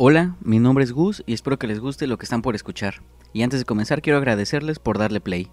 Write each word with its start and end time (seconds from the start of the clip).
Hola, 0.00 0.36
mi 0.40 0.60
nombre 0.60 0.84
es 0.84 0.92
Gus 0.92 1.24
y 1.26 1.32
espero 1.32 1.58
que 1.58 1.66
les 1.66 1.80
guste 1.80 2.06
lo 2.06 2.18
que 2.18 2.24
están 2.24 2.40
por 2.40 2.54
escuchar. 2.54 3.02
Y 3.32 3.42
antes 3.42 3.58
de 3.58 3.64
comenzar 3.64 4.00
quiero 4.00 4.18
agradecerles 4.18 4.78
por 4.78 4.96
darle 4.96 5.20
play. 5.20 5.48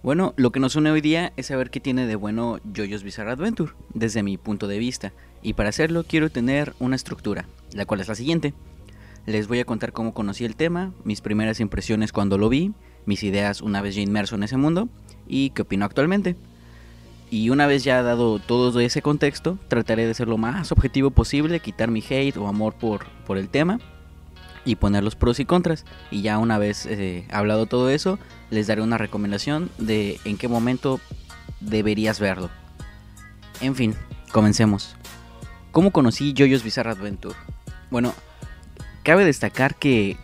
Bueno, 0.00 0.32
lo 0.36 0.52
que 0.52 0.60
nos 0.60 0.76
une 0.76 0.92
hoy 0.92 1.00
día 1.00 1.32
es 1.36 1.46
saber 1.46 1.70
qué 1.70 1.80
tiene 1.80 2.06
de 2.06 2.14
bueno 2.14 2.60
JoJo's 2.72 3.02
Bizarre 3.02 3.32
Adventure, 3.32 3.72
desde 3.92 4.22
mi 4.22 4.38
punto 4.38 4.68
de 4.68 4.78
vista. 4.78 5.12
Y 5.42 5.54
para 5.54 5.70
hacerlo 5.70 6.04
quiero 6.04 6.30
tener 6.30 6.72
una 6.78 6.94
estructura, 6.94 7.48
la 7.72 7.84
cual 7.84 7.98
es 7.98 8.06
la 8.06 8.14
siguiente. 8.14 8.54
Les 9.26 9.48
voy 9.48 9.58
a 9.58 9.64
contar 9.64 9.92
cómo 9.92 10.14
conocí 10.14 10.44
el 10.44 10.54
tema, 10.54 10.92
mis 11.02 11.20
primeras 11.20 11.58
impresiones 11.58 12.12
cuando 12.12 12.38
lo 12.38 12.48
vi, 12.48 12.74
mis 13.06 13.24
ideas 13.24 13.60
una 13.60 13.82
vez 13.82 13.96
ya 13.96 14.02
inmerso 14.02 14.36
en 14.36 14.44
ese 14.44 14.56
mundo 14.56 14.88
y 15.26 15.50
qué 15.50 15.62
opino 15.62 15.84
actualmente. 15.84 16.36
Y 17.30 17.50
una 17.50 17.66
vez 17.66 17.84
ya 17.84 18.02
dado 18.02 18.38
todo 18.38 18.78
ese 18.80 19.02
contexto, 19.02 19.58
trataré 19.68 20.06
de 20.06 20.14
ser 20.14 20.28
lo 20.28 20.38
más 20.38 20.70
objetivo 20.72 21.10
posible, 21.10 21.60
quitar 21.60 21.90
mi 21.90 22.02
hate 22.08 22.36
o 22.36 22.46
amor 22.46 22.74
por, 22.74 23.06
por 23.26 23.38
el 23.38 23.48
tema 23.48 23.80
y 24.64 24.76
poner 24.76 25.02
los 25.02 25.16
pros 25.16 25.40
y 25.40 25.44
contras. 25.44 25.84
Y 26.10 26.22
ya 26.22 26.38
una 26.38 26.58
vez 26.58 26.86
eh, 26.86 27.26
hablado 27.30 27.66
todo 27.66 27.90
eso, 27.90 28.18
les 28.50 28.66
daré 28.66 28.82
una 28.82 28.98
recomendación 28.98 29.70
de 29.78 30.20
en 30.24 30.36
qué 30.36 30.48
momento 30.48 31.00
deberías 31.60 32.20
verlo. 32.20 32.50
En 33.60 33.74
fin, 33.74 33.94
comencemos. 34.32 34.96
¿Cómo 35.72 35.90
conocí 35.90 36.34
JoJo's 36.36 36.62
Bizarre 36.62 36.90
Adventure? 36.90 37.36
Bueno, 37.90 38.14
cabe 39.02 39.24
destacar 39.24 39.74
que 39.74 40.16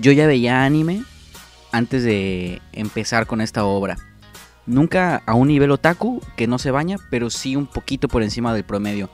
yo 0.00 0.12
ya 0.12 0.26
veía 0.26 0.64
anime 0.64 1.02
antes 1.72 2.04
de 2.04 2.62
empezar 2.72 3.26
con 3.26 3.40
esta 3.40 3.64
obra 3.64 3.96
nunca 4.66 5.22
a 5.26 5.34
un 5.34 5.48
nivel 5.48 5.70
otaku 5.70 6.20
que 6.36 6.46
no 6.46 6.58
se 6.58 6.70
baña, 6.70 6.96
pero 7.10 7.30
sí 7.30 7.56
un 7.56 7.66
poquito 7.66 8.08
por 8.08 8.22
encima 8.22 8.54
del 8.54 8.64
promedio. 8.64 9.10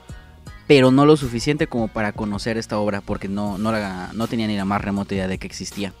Pero 0.67 0.91
no 0.91 1.05
lo 1.05 1.17
suficiente 1.17 1.67
como 1.67 1.87
para 1.87 2.13
conocer 2.13 2.57
esta 2.57 2.77
obra, 2.77 3.01
porque 3.01 3.27
no, 3.27 3.57
no, 3.57 3.71
no 4.13 4.27
tenía 4.27 4.47
ni 4.47 4.55
la 4.55 4.65
más 4.65 4.81
remota 4.81 5.15
idea 5.15 5.27
de 5.27 5.37
que 5.37 5.47
existía. 5.47 5.93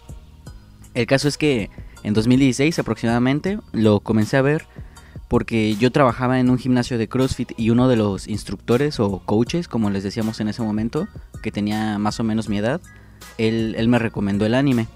El 0.93 1.05
caso 1.05 1.27
es 1.27 1.37
que 1.37 1.69
en 2.03 2.13
2016 2.13 2.79
aproximadamente 2.79 3.59
lo 3.71 3.99
comencé 3.99 4.37
a 4.37 4.41
ver 4.41 4.65
porque 5.27 5.77
yo 5.77 5.91
trabajaba 5.91 6.41
en 6.41 6.49
un 6.49 6.57
gimnasio 6.57 6.97
de 6.97 7.07
CrossFit 7.07 7.53
y 7.55 7.69
uno 7.69 7.87
de 7.87 7.95
los 7.95 8.27
instructores 8.27 8.99
o 8.99 9.19
coaches, 9.19 9.69
como 9.69 9.89
les 9.89 10.03
decíamos 10.03 10.41
en 10.41 10.49
ese 10.49 10.61
momento, 10.61 11.07
que 11.41 11.53
tenía 11.53 11.97
más 11.99 12.19
o 12.19 12.25
menos 12.25 12.49
mi 12.49 12.57
edad, 12.57 12.81
él, 13.37 13.73
él 13.77 13.87
me 13.87 13.97
recomendó 13.97 14.45
el 14.45 14.55
anime. 14.55 14.87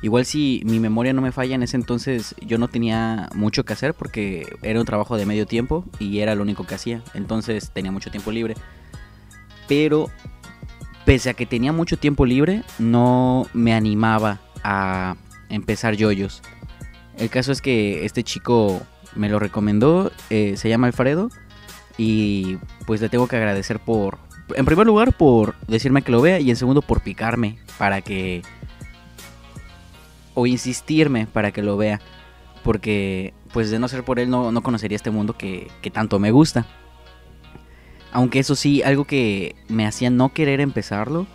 Igual 0.00 0.24
si 0.24 0.62
mi 0.64 0.78
memoria 0.78 1.12
no 1.12 1.22
me 1.22 1.32
falla, 1.32 1.56
en 1.56 1.62
ese 1.62 1.76
entonces 1.76 2.34
yo 2.40 2.58
no 2.58 2.68
tenía 2.68 3.28
mucho 3.34 3.64
que 3.64 3.72
hacer 3.72 3.94
porque 3.94 4.46
era 4.62 4.78
un 4.78 4.86
trabajo 4.86 5.16
de 5.16 5.26
medio 5.26 5.46
tiempo 5.46 5.84
y 5.98 6.20
era 6.20 6.34
lo 6.34 6.42
único 6.42 6.64
que 6.64 6.76
hacía. 6.76 7.02
Entonces 7.14 7.70
tenía 7.72 7.90
mucho 7.90 8.10
tiempo 8.10 8.30
libre. 8.30 8.54
Pero 9.66 10.08
pese 11.04 11.30
a 11.30 11.34
que 11.34 11.46
tenía 11.46 11.72
mucho 11.72 11.96
tiempo 11.96 12.26
libre, 12.26 12.62
no 12.78 13.46
me 13.52 13.74
animaba 13.74 14.40
a 14.62 15.16
empezar 15.48 15.96
yoyos. 15.96 16.42
El 17.16 17.30
caso 17.30 17.50
es 17.50 17.60
que 17.60 18.04
este 18.04 18.22
chico 18.22 18.80
me 19.16 19.28
lo 19.28 19.38
recomendó, 19.38 20.12
eh, 20.30 20.56
se 20.56 20.68
llama 20.68 20.86
Alfredo 20.86 21.30
y 21.96 22.58
pues 22.86 23.00
le 23.00 23.08
tengo 23.08 23.26
que 23.26 23.36
agradecer 23.36 23.80
por, 23.80 24.18
en 24.54 24.64
primer 24.64 24.86
lugar 24.86 25.12
por 25.12 25.56
decirme 25.66 26.02
que 26.02 26.12
lo 26.12 26.20
vea 26.20 26.38
y 26.38 26.50
en 26.50 26.56
segundo 26.56 26.82
por 26.82 27.00
picarme 27.00 27.58
para 27.78 28.00
que 28.00 28.42
o 30.38 30.46
insistirme 30.46 31.26
para 31.26 31.50
que 31.50 31.62
lo 31.62 31.76
vea. 31.76 32.00
Porque 32.62 33.34
pues 33.52 33.70
de 33.70 33.78
no 33.78 33.88
ser 33.88 34.04
por 34.04 34.20
él 34.20 34.30
no, 34.30 34.62
conocería 34.62 34.94
este 34.94 35.10
mundo 35.10 35.36
que, 35.36 35.68
tanto 35.92 36.20
me 36.20 36.30
gusta. 36.30 36.66
Aunque 38.12 38.38
eso 38.38 38.54
sí, 38.54 38.82
algo 38.82 39.04
que 39.04 39.56
me 39.68 39.84
hacía 39.86 40.10
no 40.10 40.32
querer 40.32 40.60
empezarlo 40.60 41.26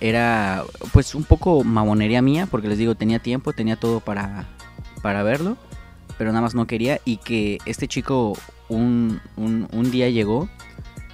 era 0.00 0.64
pues 0.92 1.14
un 1.14 1.24
poco 1.24 1.64
mamonería 1.64 2.22
mía, 2.22 2.46
porque 2.50 2.68
les 2.68 2.78
digo, 2.78 2.94
tenía 2.94 3.18
tiempo, 3.18 3.52
tenía 3.52 3.76
todo 3.76 4.00
para, 4.00 4.46
para 5.02 5.22
verlo, 5.22 5.56
pero 6.16 6.30
nada 6.30 6.42
más 6.42 6.54
no 6.54 6.66
quería. 6.66 7.00
Y 7.04 7.16
que 7.16 7.58
este 7.66 7.88
chico 7.88 8.38
un, 8.68 9.20
un, 9.36 9.68
un 9.72 9.90
día 9.90 10.08
llegó 10.10 10.48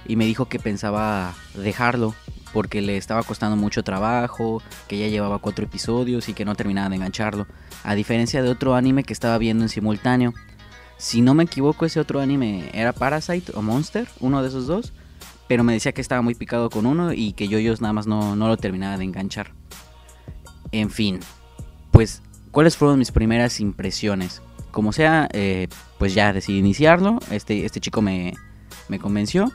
y 0.07 0.15
me 0.15 0.25
dijo 0.25 0.45
que 0.45 0.59
pensaba 0.59 1.33
dejarlo 1.55 2.13
porque 2.53 2.81
le 2.81 2.97
estaba 2.97 3.23
costando 3.23 3.55
mucho 3.55 3.83
trabajo, 3.83 4.61
que 4.87 4.97
ya 4.97 5.07
llevaba 5.07 5.39
cuatro 5.39 5.65
episodios 5.65 6.29
y 6.29 6.33
que 6.33 6.45
no 6.45 6.55
terminaba 6.55 6.89
de 6.89 6.95
engancharlo, 6.95 7.47
a 7.83 7.95
diferencia 7.95 8.43
de 8.43 8.49
otro 8.49 8.75
anime 8.75 9.03
que 9.03 9.13
estaba 9.13 9.37
viendo 9.37 9.63
en 9.63 9.69
simultáneo. 9.69 10.33
Si 10.97 11.21
no 11.21 11.33
me 11.33 11.43
equivoco, 11.43 11.85
ese 11.85 11.99
otro 11.99 12.19
anime 12.19 12.69
era 12.73 12.93
Parasite 12.93 13.51
o 13.55 13.61
Monster, 13.61 14.07
uno 14.19 14.41
de 14.41 14.49
esos 14.49 14.67
dos, 14.67 14.93
pero 15.47 15.63
me 15.63 15.73
decía 15.73 15.91
que 15.91 16.01
estaba 16.01 16.21
muy 16.21 16.35
picado 16.35 16.69
con 16.69 16.85
uno 16.85 17.13
y 17.13 17.33
que 17.33 17.47
yo, 17.47 17.59
yo 17.59 17.73
nada 17.79 17.93
más 17.93 18.07
no, 18.07 18.35
lo 18.35 18.57
terminaba 18.57 18.97
de 18.97 19.05
enganchar. 19.05 19.51
En 20.71 20.89
fin, 20.89 21.19
pues, 21.91 22.21
¿cuáles 22.51 22.77
fueron 22.77 22.99
mis 22.99 23.11
primeras 23.11 23.59
impresiones? 23.59 24.41
Como 24.71 24.93
sea, 24.93 25.27
eh, 25.33 25.67
pues 25.97 26.13
ya 26.13 26.31
decidí 26.31 26.59
iniciarlo, 26.59 27.19
este, 27.31 27.65
este 27.65 27.81
chico 27.81 28.01
me, 28.01 28.33
me 28.87 28.99
convenció 28.99 29.51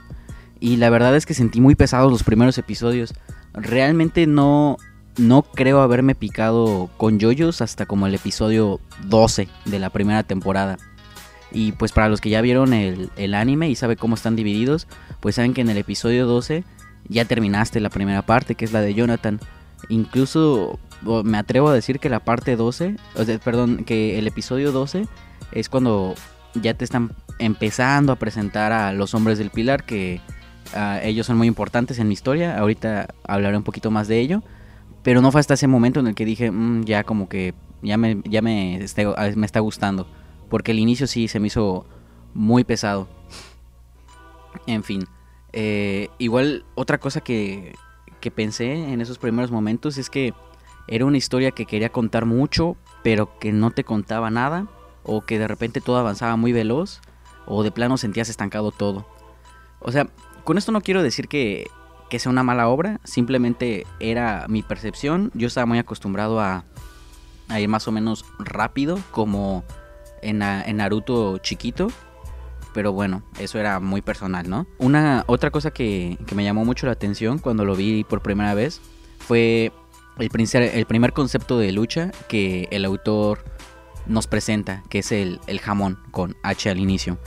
y 0.60 0.76
la 0.76 0.90
verdad 0.90 1.16
es 1.16 1.26
que 1.26 1.34
sentí 1.34 1.60
muy 1.60 1.74
pesados 1.74 2.10
los 2.10 2.22
primeros 2.22 2.58
episodios. 2.58 3.14
Realmente 3.52 4.26
no, 4.26 4.76
no 5.16 5.42
creo 5.42 5.80
haberme 5.80 6.14
picado 6.14 6.90
con 6.96 7.18
yoyos 7.18 7.60
hasta 7.60 7.86
como 7.86 8.06
el 8.06 8.14
episodio 8.14 8.80
12 9.04 9.48
de 9.64 9.78
la 9.78 9.90
primera 9.90 10.22
temporada. 10.22 10.78
Y 11.52 11.72
pues 11.72 11.92
para 11.92 12.08
los 12.08 12.20
que 12.20 12.30
ya 12.30 12.40
vieron 12.40 12.72
el, 12.72 13.10
el 13.16 13.34
anime 13.34 13.68
y 13.68 13.76
saben 13.76 13.96
cómo 13.98 14.14
están 14.14 14.36
divididos, 14.36 14.86
pues 15.20 15.36
saben 15.36 15.54
que 15.54 15.60
en 15.60 15.70
el 15.70 15.78
episodio 15.78 16.26
12 16.26 16.64
ya 17.08 17.24
terminaste 17.24 17.80
la 17.80 17.90
primera 17.90 18.22
parte, 18.22 18.54
que 18.54 18.64
es 18.64 18.72
la 18.72 18.80
de 18.80 18.94
Jonathan. 18.94 19.40
Incluso 19.88 20.78
me 21.02 21.38
atrevo 21.38 21.68
a 21.68 21.74
decir 21.74 22.00
que 22.00 22.08
la 22.08 22.20
parte 22.20 22.56
12, 22.56 22.96
o 23.14 23.24
sea, 23.24 23.38
perdón, 23.38 23.84
que 23.84 24.18
el 24.18 24.26
episodio 24.26 24.72
12 24.72 25.06
es 25.52 25.68
cuando 25.68 26.14
ya 26.54 26.74
te 26.74 26.84
están 26.84 27.12
empezando 27.38 28.12
a 28.12 28.16
presentar 28.16 28.72
a 28.72 28.92
los 28.92 29.14
hombres 29.14 29.38
del 29.38 29.50
pilar 29.50 29.84
que 29.84 30.20
Ah, 30.76 31.00
ellos 31.02 31.26
son 31.26 31.38
muy 31.38 31.48
importantes 31.48 31.98
en 31.98 32.08
mi 32.08 32.14
historia. 32.14 32.58
Ahorita 32.58 33.08
hablaré 33.26 33.56
un 33.56 33.62
poquito 33.62 33.90
más 33.90 34.08
de 34.08 34.20
ello. 34.20 34.42
Pero 35.02 35.22
no 35.22 35.32
fue 35.32 35.40
hasta 35.40 35.54
ese 35.54 35.66
momento 35.66 36.00
en 36.00 36.08
el 36.08 36.14
que 36.14 36.24
dije, 36.24 36.50
mm, 36.50 36.84
ya 36.84 37.04
como 37.04 37.28
que 37.28 37.54
ya 37.82 37.96
me, 37.96 38.20
ya 38.24 38.42
me, 38.42 38.84
ah, 39.16 39.30
me 39.34 39.46
está 39.46 39.60
gustando. 39.60 40.06
Porque 40.50 40.72
el 40.72 40.78
inicio 40.78 41.06
sí 41.06 41.28
se 41.28 41.40
me 41.40 41.46
hizo 41.46 41.86
muy 42.34 42.64
pesado. 42.64 43.08
En 44.66 44.84
fin. 44.84 45.06
Eh, 45.52 46.08
igual 46.18 46.64
otra 46.74 46.98
cosa 46.98 47.20
que, 47.20 47.74
que 48.20 48.30
pensé 48.30 48.92
en 48.92 49.00
esos 49.00 49.18
primeros 49.18 49.50
momentos 49.50 49.96
es 49.96 50.10
que 50.10 50.34
era 50.88 51.06
una 51.06 51.16
historia 51.16 51.52
que 51.52 51.66
quería 51.66 51.90
contar 51.90 52.26
mucho, 52.26 52.76
pero 53.02 53.38
que 53.38 53.52
no 53.52 53.70
te 53.70 53.84
contaba 53.84 54.30
nada. 54.30 54.66
O 55.04 55.24
que 55.24 55.38
de 55.38 55.48
repente 55.48 55.80
todo 55.80 55.96
avanzaba 55.98 56.36
muy 56.36 56.52
veloz. 56.52 57.00
O 57.46 57.62
de 57.62 57.70
plano 57.70 57.96
sentías 57.96 58.28
estancado 58.28 58.72
todo. 58.72 59.06
O 59.80 59.92
sea, 59.92 60.08
con 60.46 60.58
esto 60.58 60.70
no 60.70 60.80
quiero 60.80 61.02
decir 61.02 61.26
que, 61.26 61.66
sea 62.18 62.30
una 62.30 62.44
mala 62.44 62.68
obra, 62.68 63.00
simplemente 63.02 63.84
era 63.98 64.46
mi 64.48 64.62
percepción. 64.62 65.32
Yo 65.34 65.48
estaba 65.48 65.66
muy 65.66 65.78
acostumbrado 65.78 66.40
a, 66.40 66.64
ir 67.58 67.68
más 67.68 67.88
o 67.88 67.92
menos 67.92 68.24
rápido, 68.38 69.00
como 69.10 69.64
en, 70.22 70.38
Naruto 70.38 71.38
chiquito. 71.38 71.88
Pero 72.72 72.92
bueno, 72.92 73.24
eso 73.40 73.58
era 73.58 73.80
muy 73.80 74.02
personal, 74.02 74.48
¿no? 74.48 74.68
Una 74.78 75.24
otra 75.26 75.50
cosa 75.50 75.72
que, 75.72 76.16
me 76.32 76.44
llamó 76.44 76.64
mucho 76.64 76.86
la 76.86 76.92
atención 76.92 77.38
cuando 77.38 77.64
lo 77.64 77.74
vi 77.74 78.04
por 78.04 78.22
primera 78.22 78.54
vez 78.54 78.80
fue 79.18 79.72
el, 80.18 80.62
el 80.62 80.86
primer 80.86 81.12
concepto 81.12 81.58
de 81.58 81.72
lucha 81.72 82.12
que 82.28 82.68
el 82.70 82.84
autor 82.84 83.44
nos 84.06 84.28
presenta, 84.28 84.84
que 84.90 85.00
es 85.00 85.10
el, 85.10 85.40
el 85.48 85.58
jamón 85.58 85.98
con 86.12 86.36
H 86.44 86.70
al 86.70 86.78
inicio. 86.78 87.18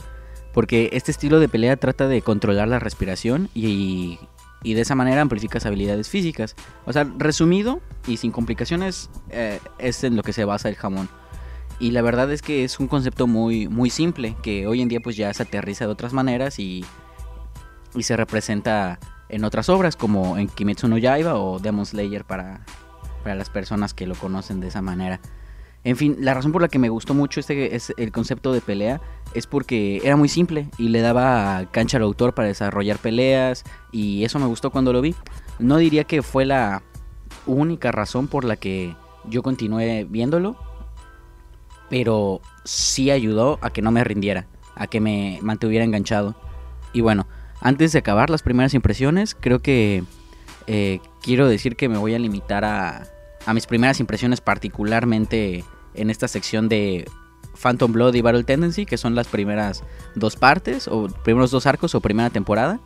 Porque 0.52 0.90
este 0.92 1.10
estilo 1.10 1.38
de 1.40 1.48
pelea 1.48 1.76
trata 1.76 2.08
de 2.08 2.22
controlar 2.22 2.68
la 2.68 2.78
respiración 2.78 3.48
y, 3.54 4.18
de 4.62 4.80
esa 4.80 4.94
manera 4.94 5.20
amplificas 5.20 5.66
habilidades 5.66 6.08
físicas. 6.08 6.56
O 6.86 6.92
sea, 6.92 7.06
resumido 7.16 7.80
y 8.06 8.16
sin 8.16 8.32
complicaciones, 8.32 9.10
eh, 9.30 9.60
es 9.78 10.04
en 10.04 10.16
lo 10.16 10.22
que 10.22 10.32
se 10.32 10.44
basa 10.44 10.68
el 10.68 10.76
jamón. 10.76 11.08
Y 11.78 11.92
la 11.92 12.02
verdad 12.02 12.30
es 12.30 12.42
que 12.42 12.64
es 12.64 12.78
un 12.78 12.88
concepto 12.88 13.26
muy, 13.26 13.68
muy 13.68 13.88
simple, 13.88 14.36
que 14.42 14.66
hoy 14.66 14.82
en 14.82 14.88
día 14.88 15.00
pues 15.00 15.16
ya 15.16 15.32
se 15.32 15.44
aterriza 15.44 15.86
de 15.86 15.92
otras 15.92 16.12
maneras 16.12 16.58
y, 16.58 16.84
y 17.94 18.02
se 18.02 18.16
representa 18.16 18.98
en 19.30 19.44
otras 19.44 19.68
obras 19.68 19.96
como 19.96 20.36
en 20.36 20.48
Kimetsu 20.48 20.88
no 20.88 20.98
Yaiba 20.98 21.36
o 21.36 21.58
Demon 21.58 21.86
Slayer 21.86 22.24
para, 22.24 22.60
para 23.22 23.34
las 23.34 23.48
personas 23.48 23.94
que 23.94 24.06
lo 24.06 24.14
conocen 24.14 24.60
de 24.60 24.68
esa 24.68 24.82
manera. 24.82 25.20
En 25.82 25.96
fin, 25.96 26.16
la 26.20 26.34
razón 26.34 26.52
por 26.52 26.60
la 26.60 26.68
que 26.68 26.78
me 26.78 26.90
gustó 26.90 27.14
mucho 27.14 27.40
este 27.40 27.74
es 27.74 27.94
el 27.96 28.12
concepto 28.12 28.52
de 28.52 28.60
pelea 28.60 29.00
es 29.34 29.46
porque 29.46 30.00
era 30.04 30.16
muy 30.16 30.28
simple 30.28 30.68
y 30.76 30.88
le 30.88 31.00
daba 31.00 31.66
cancha 31.70 31.96
al 31.96 32.02
autor 32.02 32.34
para 32.34 32.48
desarrollar 32.48 32.98
peleas 32.98 33.64
y 33.90 34.24
eso 34.24 34.38
me 34.38 34.46
gustó 34.46 34.70
cuando 34.70 34.92
lo 34.92 35.00
vi. 35.00 35.14
No 35.58 35.78
diría 35.78 36.04
que 36.04 36.22
fue 36.22 36.44
la 36.44 36.82
única 37.46 37.92
razón 37.92 38.28
por 38.28 38.44
la 38.44 38.56
que 38.56 38.94
yo 39.24 39.42
continué 39.42 40.04
viéndolo, 40.04 40.56
pero 41.88 42.42
sí 42.64 43.10
ayudó 43.10 43.58
a 43.62 43.70
que 43.70 43.80
no 43.80 43.90
me 43.90 44.04
rindiera, 44.04 44.46
a 44.74 44.86
que 44.86 45.00
me 45.00 45.38
mantuviera 45.40 45.84
enganchado. 45.84 46.34
Y 46.92 47.00
bueno, 47.00 47.26
antes 47.60 47.92
de 47.92 48.00
acabar 48.00 48.28
las 48.28 48.42
primeras 48.42 48.74
impresiones, 48.74 49.34
creo 49.34 49.60
que 49.60 50.04
eh, 50.66 51.00
quiero 51.22 51.48
decir 51.48 51.76
que 51.76 51.88
me 51.88 51.96
voy 51.96 52.14
a 52.14 52.18
limitar 52.18 52.64
a, 52.64 53.06
a 53.46 53.54
mis 53.54 53.66
primeras 53.66 54.00
impresiones, 54.00 54.40
particularmente 54.40 55.64
en 55.94 56.10
esta 56.10 56.28
sección 56.28 56.68
de 56.68 57.08
Phantom 57.60 57.92
Blood 57.92 58.14
y 58.14 58.22
Battle 58.22 58.44
Tendency, 58.44 58.86
que 58.86 58.98
son 58.98 59.14
las 59.14 59.28
primeras 59.28 59.82
dos 60.14 60.36
partes, 60.36 60.88
o 60.88 61.08
primeros 61.24 61.50
dos 61.50 61.66
arcos 61.66 61.94
o 61.94 62.00
primera 62.00 62.30
temporada. 62.30 62.80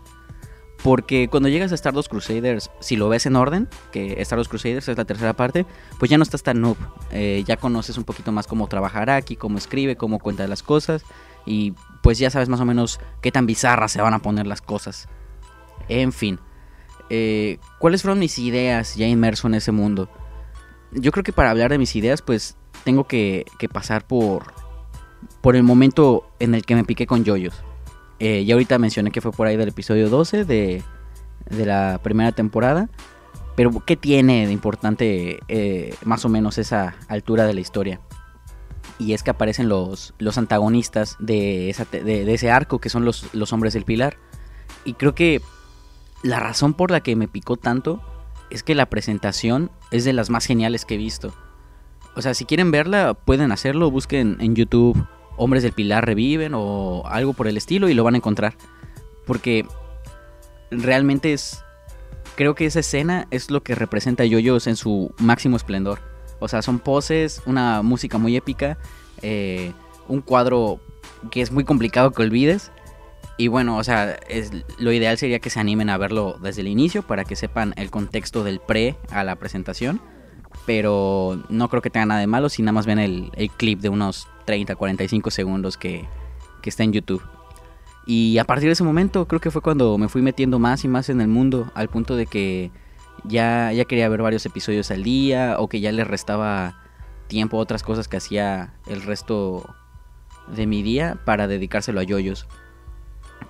Porque 0.83 1.29
cuando 1.31 1.49
llegas 1.49 1.73
a 1.73 1.77
Stardust 1.77 2.11
Crusaders, 2.11 2.71
si 2.81 2.97
lo 2.97 3.09
ves 3.09 3.25
en 3.25 3.37
orden, 3.37 3.69
que 3.91 4.21
Stardust 4.21 4.51
Crusaders 4.51 4.87
es 4.87 4.99
la 4.99 5.07
tercera 5.07 5.33
parte, 5.33 5.65
pues 5.99 6.11
ya 6.11 6.19
no 6.19 6.23
estás 6.23 6.43
tan 6.43 6.61
noob. 6.61 6.77
Eh, 7.11 7.43
ya 7.47 7.57
conoces 7.57 7.97
un 7.97 8.05
poquito 8.05 8.33
más 8.33 8.47
cómo 8.47 8.69
trabajar 8.69 9.09
aquí, 9.09 9.35
cómo 9.35 9.57
escribe, 9.57 9.97
cómo 9.97 10.19
cuenta 10.19 10.47
las 10.47 10.63
cosas. 10.63 11.05
Y 11.47 11.73
pues 12.03 12.19
ya 12.19 12.29
sabes 12.29 12.51
más 12.51 12.61
o 12.61 12.67
menos 12.67 13.01
qué 13.23 13.33
tan 13.33 13.47
bizarras 13.47 13.93
se 13.93 14.03
van 14.03 14.13
a 14.13 14.19
poner 14.19 14.47
las 14.47 14.61
cosas. 14.61 15.09
En 15.89 16.13
fin. 16.13 16.39
Eh, 17.09 17.59
¿Cuáles 17.79 18.03
fueron 18.03 18.19
mis 18.19 18.39
ideas 18.39 18.95
ya 18.95 19.07
inmerso 19.07 19.47
en 19.47 19.55
ese 19.55 19.73
mundo? 19.73 20.11
Yo 20.95 21.13
creo 21.13 21.25
que 21.25 21.33
para 21.33 21.51
hablar 21.51 21.71
de 21.71 21.79
mis 21.79 21.95
ideas, 21.97 22.23
pues 22.23 22.57
tengo 22.85 23.05
que, 23.05 23.47
pasar 23.73 24.07
por, 24.07 24.53
por 25.41 25.57
el 25.57 25.63
momento 25.63 26.29
en 26.39 26.55
el 26.55 26.65
que 26.65 26.75
me 26.75 26.85
piqué 26.85 27.07
con 27.07 27.25
yoyos. 27.25 27.55
Eh, 28.21 28.45
ya 28.45 28.55
ahorita 28.55 28.79
mencioné 28.79 29.11
que 29.11 29.21
fue 29.21 29.33
por 29.33 29.47
ahí 29.47 29.57
del 29.57 29.69
episodio 29.69 30.09
12 30.09 30.45
de, 30.45 30.83
de 31.51 31.67
la 31.67 32.01
primera 32.03 32.33
temporada. 32.33 32.89
Pero 33.57 33.71
¿qué 33.85 33.97
tiene 33.97 34.47
de 34.47 34.53
importante 34.53 35.39
eh, 35.49 35.95
más 36.05 36.25
o 36.25 36.29
menos 36.29 36.59
esa 36.59 36.97
altura 37.09 37.47
de 37.47 37.55
la 37.55 37.61
historia? 37.61 38.01
Y 38.99 39.13
es 39.13 39.23
que 39.23 39.31
aparecen 39.31 39.69
los, 39.69 40.15
los 40.19 40.39
antagonistas 40.39 41.17
de, 41.21 41.71
esa, 41.71 41.85
de, 41.85 42.33
ese 42.33 42.51
arco, 42.51 42.81
que 42.81 42.89
son 42.89 43.05
los, 43.05 43.33
los 43.33 43.53
hombres 43.53 43.75
del 43.75 43.85
pilar. 43.85 44.17
Y 44.85 44.95
creo 44.95 45.15
que 45.15 45.41
la 46.23 46.41
razón 46.41 46.75
por 46.75 46.91
la 46.91 47.01
que 47.01 47.17
me 47.17 47.29
picó 47.29 47.57
tanto 47.57 48.01
es 48.55 48.63
que 48.63 48.75
la 48.75 48.87
presentación 48.87 49.71
es 49.91 50.05
de 50.05 50.13
las 50.13 50.31
más 50.31 50.47
geniales 50.47 50.85
que 50.85 50.95
he 50.95 50.99
visto. 50.99 51.35
O 52.17 52.23
sea, 52.23 52.35
si 52.35 52.45
quieren 52.45 52.71
verla, 52.71 53.15
pueden 53.15 53.51
hacerlo, 53.51 53.91
busquen 53.91 54.37
en 54.41 54.55
YouTube 54.55 55.05
hombres 55.37 55.63
del 55.63 55.73
pilar 55.73 56.07
reviven 56.07 56.53
o 56.55 57.03
algo 57.07 57.33
por 57.33 57.49
el 57.49 57.57
estilo 57.57 57.89
y 57.89 57.95
lo 57.95 58.05
van 58.05 58.15
a 58.15 58.19
encontrar. 58.19 58.55
Porque 59.27 59.67
realmente 60.71 61.33
es... 61.33 61.63
Creo 62.37 62.55
que 62.55 62.67
esa 62.67 62.81
escena 62.81 63.27
es 63.31 63.51
lo 63.51 63.63
que 63.63 63.75
representa 63.75 64.25
Yoyos 64.25 64.67
en 64.67 64.77
su 64.77 65.13
máximo 65.19 65.57
esplendor. 65.57 66.01
O 66.41 66.49
sea, 66.49 66.63
son 66.63 66.81
poses, 66.81 67.43
una 67.47 67.83
música 67.83 68.19
muy 68.19 68.37
épica, 68.37 68.77
eh, 69.23 69.73
un 70.09 70.21
cuadro 70.21 70.81
que 71.31 71.41
es 71.41 71.53
muy 71.53 71.65
complicado 71.65 72.11
que 72.11 72.23
olvides. 72.23 72.73
Y 73.37 73.49
bueno, 73.49 73.77
o 73.77 73.85
sea, 73.85 74.13
es, 74.29 74.53
lo 74.79 74.93
ideal 74.93 75.19
sería 75.19 75.41
que 75.41 75.51
se 75.51 75.59
animen 75.59 75.91
a 75.91 75.99
verlo 75.99 76.37
desde 76.41 76.61
el 76.61 76.69
inicio 76.69 77.03
para 77.03 77.25
que 77.25 77.35
sepan 77.35 77.75
el 77.77 77.91
contexto 77.91 78.45
del 78.45 78.61
pre 78.61 78.97
a 79.11 79.25
la 79.25 79.37
presentación. 79.37 80.01
Pero 80.67 81.43
no 81.49 81.69
creo 81.69 81.83
que 81.83 81.91
tenga 81.91 82.07
nada 82.07 82.21
de 82.21 82.27
malo 82.27 82.49
si 82.49 82.63
nada 82.63 82.73
más 82.73 82.87
ven 82.87 82.99
el, 82.99 83.31
el 83.35 83.51
clip 83.51 83.81
de 83.81 83.89
unos 83.89 84.29
30, 84.45 84.77
45 84.77 85.31
segundos 85.31 85.77
que, 85.77 86.07
que 86.63 86.71
está 86.71 86.85
en 86.85 86.93
YouTube. 86.93 87.23
Y 88.07 88.39
a 88.39 88.45
partir 88.45 88.69
de 88.69 88.73
ese 88.73 88.85
momento 88.85 89.27
creo 89.27 89.41
que 89.41 89.51
fue 89.51 89.63
cuando 89.63 89.99
me 89.99 90.09
fui 90.09 90.23
metiendo 90.23 90.59
más 90.59 90.85
y 90.85 90.89
más 90.89 91.09
en 91.09 91.21
el 91.21 91.29
mundo, 91.29 91.71
al 91.75 91.89
punto 91.89 92.17
de 92.17 92.27
que 92.27 92.71
ya, 93.25 93.73
ya 93.73 93.85
quería 93.85 94.09
ver 94.09 94.23
varios 94.23 94.45
episodios 94.47 94.91
al 94.91 95.03
día 95.03 95.57
o 95.59 95.69
que 95.69 95.81
ya 95.81 95.91
le 95.91 96.05
restaba 96.05 96.79
tiempo 97.27 97.59
a 97.59 97.61
otras 97.61 97.83
cosas 97.83 98.07
que 98.07 98.19
hacía 98.19 98.75
el 98.87 99.03
resto 99.03 99.75
de 100.49 100.67
mi 100.67 100.83
día 100.83 101.19
para 101.25 101.49
dedicárselo 101.49 102.01
a 102.01 102.05
yoyos. 102.05 102.47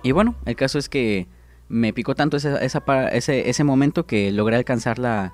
Y 0.05 0.11
bueno, 0.11 0.35
el 0.45 0.55
caso 0.55 0.77
es 0.77 0.87
que 0.87 1.27
me 1.67 1.91
picó 1.91 2.13
tanto 2.13 2.37
ese, 2.37 3.49
ese, 3.49 3.63
momento 3.63 4.05
que 4.05 4.31
logré 4.31 4.55
alcanzar 4.55 4.99
la, 4.99 5.33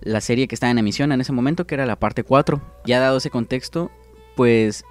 la 0.00 0.20
serie 0.20 0.48
que 0.48 0.56
estaba 0.56 0.72
en 0.72 0.78
emisión 0.78 1.12
en 1.12 1.20
ese 1.20 1.30
momento, 1.30 1.64
que 1.64 1.76
era 1.76 1.86
la 1.86 1.94
parte 1.94 2.24
4. 2.24 2.60
Ya 2.84 2.98
dado 2.98 3.18
ese 3.18 3.30
contexto, 3.30 3.92
pues 4.34 4.84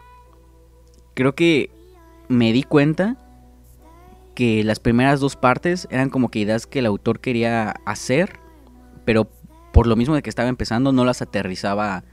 creo 1.16 1.36
que 1.36 1.69
me 2.30 2.54
di 2.54 2.63
cuenta 2.63 3.18
que 4.36 4.63
las 4.63 4.80
primeras 4.80 5.19
dos 5.19 5.36
partes 5.36 5.89
eran 5.92 6.10
como 6.10 6.31
que 6.31 6.39
ideas 6.39 6.66
que 6.66 6.80
el 6.80 6.86
autor 6.86 7.19
quería 7.19 7.71
hacer, 7.86 8.39
pero 9.04 9.27
por 9.74 9.86
lo 9.86 9.98
mismo 9.98 10.16
de 10.16 10.21
que 10.21 10.30
estaba 10.30 10.48
empezando 10.48 10.94
no 10.94 11.04
las 11.04 11.21
aterrizaba 11.21 12.06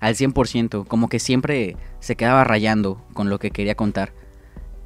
al 0.00 0.14
100%, 0.14 0.86
como 0.86 1.10
que 1.10 1.18
siempre 1.18 1.76
se 2.00 2.16
quedaba 2.16 2.42
rayando 2.42 3.04
con 3.12 3.28
lo 3.28 3.38
que 3.38 3.50
quería 3.50 3.74
contar, 3.74 4.14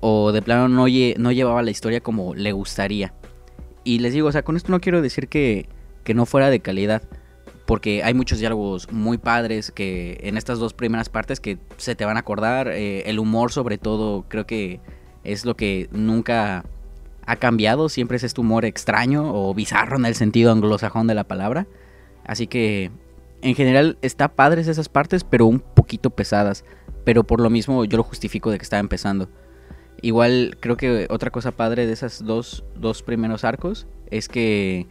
o 0.01 0.33
de 0.33 0.43
plano 0.43 0.69
no, 0.69 0.87
llevaba 0.87 1.63
la 1.63 1.71
historia 1.71 2.01
como 2.01 2.35
le 2.35 2.53
gustaría. 2.53 3.15
Y 3.85 4.01
les 4.01 4.13
digo, 4.13 4.29
o 4.29 4.33
sea, 4.33 4.43
con 4.43 4.57
esto 4.57 4.71
no 4.71 4.81
quiero 4.81 5.03
decir 5.03 5.29
que, 5.29 5.69
que 6.05 6.15
no 6.15 6.27
fuera 6.27 6.51
de 6.51 6.61
calidad, 6.61 7.03
porque 7.67 8.03
hay 8.03 8.15
muchos 8.15 8.39
diálogos 8.39 8.91
muy 8.93 9.19
padres 9.19 9.71
que 9.71 10.19
en 10.23 10.37
estas 10.37 10.59
dos 10.59 10.73
primeras 10.73 11.09
partes 11.09 11.41
que 11.41 11.59
se 11.77 11.95
te 11.95 12.05
van 12.05 12.17
a 12.17 12.21
acordar. 12.21 12.69
Eh, 12.69 13.03
el 13.11 13.19
humor 13.19 13.53
sobre 13.53 13.77
todo 13.77 14.25
creo 14.29 14.47
que 14.47 14.81
es 15.25 15.45
lo 15.45 15.55
que 15.55 15.89
nunca 15.93 16.65
ha 17.27 17.37
cambiado, 17.37 17.91
siempre 17.91 18.17
es 18.17 18.25
este 18.25 18.41
humor 18.41 18.65
extraño 18.65 19.35
o 19.35 19.53
bizarro 19.53 19.99
en 19.99 20.07
el 20.07 20.15
sentido 20.15 20.51
anglosajón 20.51 21.07
de 21.07 21.15
la 21.15 21.25
palabra. 21.25 21.67
Así 22.25 22.47
que 22.47 22.91
en 23.43 23.55
general 23.55 23.99
está 24.01 24.29
padres 24.29 24.67
esas 24.67 24.89
partes, 24.89 25.25
pero 25.25 25.45
un 25.45 25.61
poquito 25.61 26.09
pesadas. 26.09 26.65
Pero 27.05 27.25
por 27.25 27.41
lo 27.41 27.51
mismo 27.51 27.85
yo 27.85 27.99
lo 27.99 28.03
justifico 28.03 28.51
de 28.51 28.59
que 28.59 28.63
estaba 28.63 28.81
empezando. 28.81 29.29
Igual 30.01 30.57
creo 30.61 30.77
que 30.77 31.07
otra 31.11 31.31
cosa 31.31 31.53
padre 31.53 31.87
de 31.87 31.93
esas 31.93 32.25
dos, 32.25 32.65
dos 32.77 33.03
primeros 33.03 33.45
arcos 33.45 33.87
es 34.11 34.29
que 34.29 34.87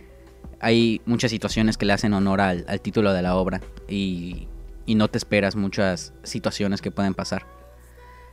hay 0.59 1.01
muchas 1.05 1.31
situaciones 1.31 1.77
que 1.77 1.85
le 1.85 1.93
hacen 1.93 2.13
honor 2.13 2.41
al, 2.41 2.65
título 2.81 3.13
de 3.13 3.21
la 3.21 3.35
obra 3.35 3.61
y, 3.87 4.47
no 4.87 5.09
te 5.09 5.17
esperas 5.17 5.55
muchas 5.55 6.13
situaciones 6.23 6.81
que 6.81 6.91
pueden 6.91 7.13
pasar. 7.13 7.45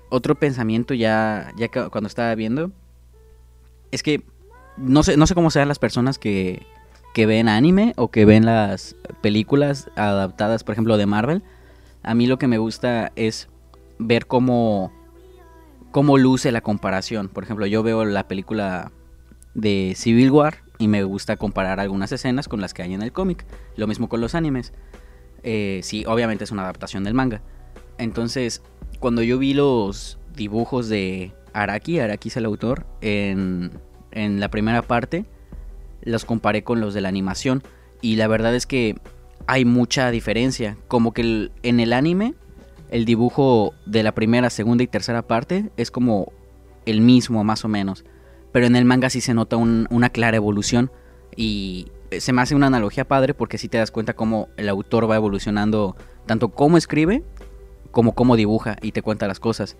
Otro 0.08 0.36
pensamiento 0.36 0.94
ya, 0.94 1.52
ya 1.56 1.68
cuando 1.68 2.06
estaba 2.06 2.34
viendo 2.34 2.70
es 3.90 4.02
que 4.02 4.22
no 4.76 5.02
sé, 5.02 5.16
no 5.16 5.26
sé 5.26 5.34
cómo 5.34 5.50
sean 5.50 5.68
las 5.68 5.78
personas 5.78 6.18
que, 6.18 6.66
que 7.14 7.26
ven 7.26 7.48
anime 7.48 7.92
o 7.96 8.10
que 8.10 8.24
ven 8.24 8.44
las 8.44 8.96
películas 9.20 9.88
adaptadas, 9.96 10.64
por 10.64 10.72
ejemplo, 10.72 10.96
de 10.96 11.06
Marvel. 11.06 11.42
A 12.02 12.14
mí 12.14 12.26
lo 12.26 12.38
que 12.38 12.48
me 12.48 12.58
gusta 12.58 13.12
es 13.14 13.48
ver 13.98 14.26
cómo, 14.26 14.92
cómo 15.94 16.18
luce 16.18 16.50
la 16.50 16.60
comparación. 16.60 17.28
Por 17.28 17.44
ejemplo, 17.44 17.66
yo 17.66 17.84
veo 17.84 18.04
la 18.04 18.26
película 18.26 18.90
de 19.54 19.92
Civil 19.94 20.32
War 20.32 20.64
y 20.76 20.88
me 20.88 21.04
gusta 21.04 21.36
comparar 21.36 21.78
algunas 21.78 22.10
escenas 22.10 22.48
con 22.48 22.60
las 22.60 22.74
que 22.74 22.82
hay 22.82 22.94
en 22.94 23.02
el 23.02 23.12
cómic. 23.12 23.46
Lo 23.76 23.86
mismo 23.86 24.08
con 24.08 24.20
los 24.20 24.34
animes. 24.34 24.72
Eh, 25.44 25.78
sí, 25.84 26.04
obviamente 26.04 26.42
es 26.42 26.50
una 26.50 26.62
adaptación 26.62 27.04
del 27.04 27.14
manga. 27.14 27.42
Entonces, 27.96 28.60
cuando 28.98 29.22
yo 29.22 29.38
vi 29.38 29.54
los 29.54 30.18
dibujos 30.34 30.88
de 30.88 31.32
Araki, 31.52 32.00
Araki 32.00 32.28
es 32.28 32.38
el 32.38 32.46
autor, 32.46 32.86
en, 33.00 33.70
en 34.10 34.40
la 34.40 34.48
primera 34.48 34.82
parte, 34.82 35.26
los 36.02 36.24
comparé 36.24 36.64
con 36.64 36.80
los 36.80 36.92
de 36.92 37.02
la 37.02 37.08
animación. 37.08 37.62
Y 38.00 38.16
la 38.16 38.26
verdad 38.26 38.56
es 38.56 38.66
que 38.66 38.96
hay 39.46 39.64
mucha 39.64 40.10
diferencia. 40.10 40.76
Como 40.88 41.12
que 41.12 41.52
en 41.62 41.78
el 41.78 41.92
anime, 41.92 42.34
el 42.94 43.04
dibujo 43.04 43.74
de 43.84 44.02
la 44.02 44.14
primera, 44.14 44.48
segunda 44.48 44.82
y 44.84 44.86
tercera 44.86 45.20
parte 45.22 45.70
es 45.76 45.90
como 45.90 46.32
el 46.86 47.00
mismo, 47.02 47.44
más 47.44 47.64
o 47.64 47.68
menos 47.68 48.04
pero 48.54 48.66
en 48.66 48.76
el 48.76 48.84
manga 48.84 49.10
sí 49.10 49.20
se 49.20 49.34
nota 49.34 49.56
una 49.56 50.10
clara 50.10 50.36
evolución 50.36 50.92
y 51.34 51.88
se 52.16 52.32
me 52.32 52.40
hace 52.40 52.54
una 52.54 52.68
analogía 52.68 53.04
padre 53.04 53.34
porque 53.34 53.58
sí 53.58 53.68
te 53.68 53.78
das 53.78 53.90
cuenta 53.90 54.14
cómo 54.14 54.48
el 54.56 54.68
autor 54.68 55.10
va 55.10 55.16
evolucionando 55.16 55.96
tanto 56.24 56.50
cómo 56.50 56.76
escribe 56.76 57.24
como 57.90 58.14
cómo 58.14 58.36
dibuja 58.36 58.76
y 58.80 58.92
te 58.92 59.02
cuenta 59.02 59.26
las 59.26 59.40
cosas. 59.40 59.76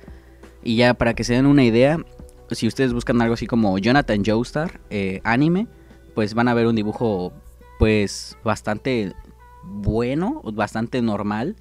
Y 0.64 0.74
ya 0.74 0.94
para 0.94 1.14
que 1.14 1.22
se 1.22 1.34
den 1.34 1.46
una 1.46 1.62
idea, 1.62 2.04
si 2.50 2.66
ustedes 2.66 2.92
buscan 2.92 3.22
algo 3.22 3.34
así 3.34 3.46
como 3.46 3.78
Jonathan 3.78 4.24
Joestar, 4.26 4.80
eh, 4.90 5.20
anime, 5.22 5.68
pues 6.16 6.34
van 6.34 6.48
a 6.48 6.54
ver 6.54 6.66
un 6.66 6.74
dibujo 6.74 7.32
pues 7.78 8.36
bastante 8.42 9.14
bueno, 9.62 10.42
bastante 10.52 11.00
normal. 11.00 11.54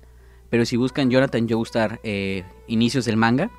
Pero 0.54 0.68
si 0.68 0.78
buscan 0.78 1.10
Jonathan 1.10 1.50
Joestar 1.50 2.00
eh, 2.04 2.44
inicios 2.68 3.06
del 3.06 3.18
manga, 3.18 3.50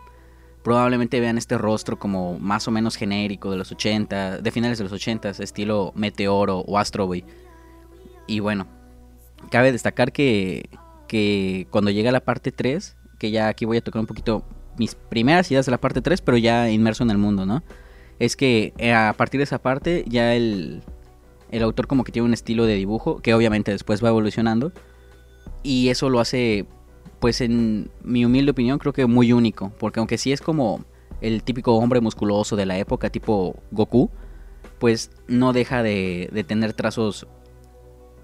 probablemente 0.63 1.19
vean 1.19 1.39
este 1.39 1.59
rostro 1.59 1.99
como 1.99 2.39
más 2.39 2.69
o 2.69 2.71
menos 2.71 2.95
genérico 2.95 3.51
de 3.51 3.57
los 3.57 3.73
80, 3.73 4.39
de 4.39 4.51
finales 4.53 4.79
de 4.79 4.85
los 4.85 4.93
80, 4.93 5.31
estilo 5.31 5.91
Meteoro 5.97 6.61
o 6.61 6.79
Astro 6.79 7.09
Boy. 7.09 7.25
Y 8.29 8.39
bueno, 8.39 8.69
cabe 9.51 9.73
destacar 9.73 10.13
que, 10.13 10.71
que 11.09 11.67
cuando 11.71 11.91
llega 11.91 12.13
la 12.13 12.21
parte 12.21 12.53
3, 12.53 12.97
que 13.19 13.33
ya 13.33 13.49
aquí 13.49 13.65
voy 13.65 13.79
a 13.79 13.81
tocar 13.81 13.99
un 13.99 14.07
poquito 14.07 14.45
mis 14.79 14.95
primeras 14.95 15.51
ideas 15.51 15.67
de 15.67 15.73
la 15.73 15.79
parte 15.79 16.01
3, 16.01 16.21
pero 16.21 16.37
ya 16.37 16.71
inmerso 16.71 17.03
en 17.03 17.11
el 17.11 17.19
mundo, 17.19 17.45
¿no? 17.45 17.65
Es 18.21 18.37
que 18.37 18.73
eh, 18.79 18.95
a 18.95 19.15
partir 19.15 19.39
de 19.39 19.45
esa 19.45 19.59
parte 19.59 20.05
ya 20.07 20.33
el, 20.37 20.85
el 21.51 21.65
autor 21.65 21.89
como 21.89 22.05
que 22.05 22.13
tiene 22.13 22.27
un 22.27 22.35
estilo 22.35 22.67
de 22.67 22.77
dibujo 22.77 23.21
que 23.21 23.35
obviamente 23.35 23.73
después 23.73 24.01
va 24.05 24.11
evolucionando 24.11 24.71
y 25.65 25.89
eso 25.89 26.11
lo 26.11 26.21
hace 26.21 26.67
pues 27.21 27.41
en 27.41 27.91
mi 28.03 28.25
humilde 28.25 28.51
opinión 28.51 28.79
creo 28.79 28.93
que 28.93 29.07
muy 29.07 29.33
único, 29.33 29.73
porque 29.79 30.01
aunque 30.01 30.19
sí 30.19 30.33
es 30.33 30.41
como 30.41 30.85
el 31.21 31.43
típico 31.43 31.75
hombre 31.77 32.01
musculoso 32.01 32.57
de 32.57 32.67
la 32.67 32.79
época 32.79 33.11
tipo 33.11 33.57
Goku, 33.71 34.11
pues 34.79 35.11
no 35.27 35.53
deja 35.53 35.83
de, 35.83 36.45
tener 36.47 36.75
trazos 36.75 37.27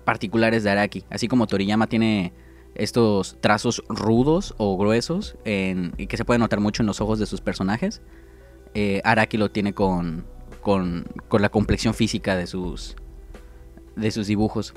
particulares 0.04 0.64
de 0.64 0.70
Araki. 0.70 1.04
Así 1.08 1.28
como 1.28 1.46
Toriyama 1.46 1.86
tiene 1.86 2.32
estos 2.74 3.38
trazos 3.40 3.82
rudos 3.88 4.54
o 4.58 4.76
gruesos 4.76 5.36
y 5.44 6.06
que 6.06 6.16
se 6.16 6.24
puede 6.24 6.38
notar 6.38 6.60
mucho 6.60 6.82
en 6.82 6.86
los 6.86 7.00
ojos 7.00 7.18
de 7.18 7.26
sus 7.26 7.40
personajes. 7.40 8.02
Eh, 8.74 9.00
Araki 9.04 9.36
lo 9.36 9.50
tiene 9.50 9.72
con, 9.72 10.26
con, 10.60 11.06
con, 11.28 11.42
la 11.42 11.48
complexión 11.48 11.94
física 11.94 12.36
de 12.36 12.46
sus, 12.46 12.96
de 13.96 14.10
sus 14.10 14.26
dibujos. 14.26 14.74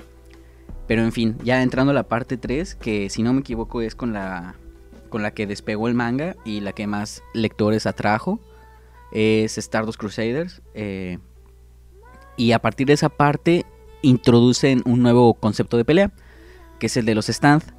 Pero 0.94 1.06
en 1.06 1.12
fin, 1.12 1.36
ya 1.44 1.64
entrando 1.64 1.90
a 1.90 1.96
la 1.96 2.08
parte 2.08 2.38
3, 2.38 2.76
que 2.76 3.10
si 3.10 3.24
no 3.24 3.34
me 3.34 3.40
equivoco 3.40 3.82
es 3.82 3.96
con 3.96 4.14
la, 4.14 4.54
con 5.10 5.24
la 5.24 5.32
que 5.32 5.48
despegó 5.48 5.88
el 5.88 5.96
manga 5.96 6.36
y 6.46 6.60
la 6.60 6.72
que 6.72 6.86
más 6.86 7.24
lectores 7.34 7.88
atrajo, 7.88 8.40
es 9.12 9.58
Stardust 9.58 10.00
Crusaders. 10.00 10.62
Eh, 10.76 11.18
y 12.38 12.52
a 12.52 12.60
partir 12.60 12.86
de 12.86 12.94
esa 12.94 13.10
parte 13.10 13.66
introducen 14.04 14.84
un 14.86 15.02
nuevo 15.02 15.34
concepto 15.34 15.78
de 15.78 15.84
pelea, 15.84 16.12
que 16.78 16.86
es 16.86 16.96
el 16.96 17.08
de 17.08 17.16
los 17.16 17.26
stands 17.26 17.74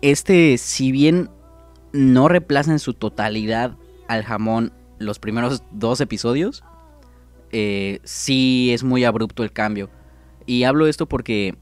este, 0.00 0.58
si 0.58 0.92
bien 0.92 1.28
no 1.92 2.28
reemplaza 2.28 2.70
en 2.70 2.78
su 2.78 2.94
totalidad 2.94 3.76
al 4.06 4.22
jamón 4.22 4.72
los 5.00 5.18
primeros 5.18 5.64
dos 5.72 6.00
episodios, 6.00 6.62
eh, 7.50 7.98
sí 8.04 8.70
es 8.72 8.84
muy 8.84 9.02
abrupto 9.02 9.42
el 9.42 9.50
cambio. 9.50 9.90
Y 10.46 10.62
hablo 10.62 10.86
esto 10.86 11.06
porque 11.06 11.56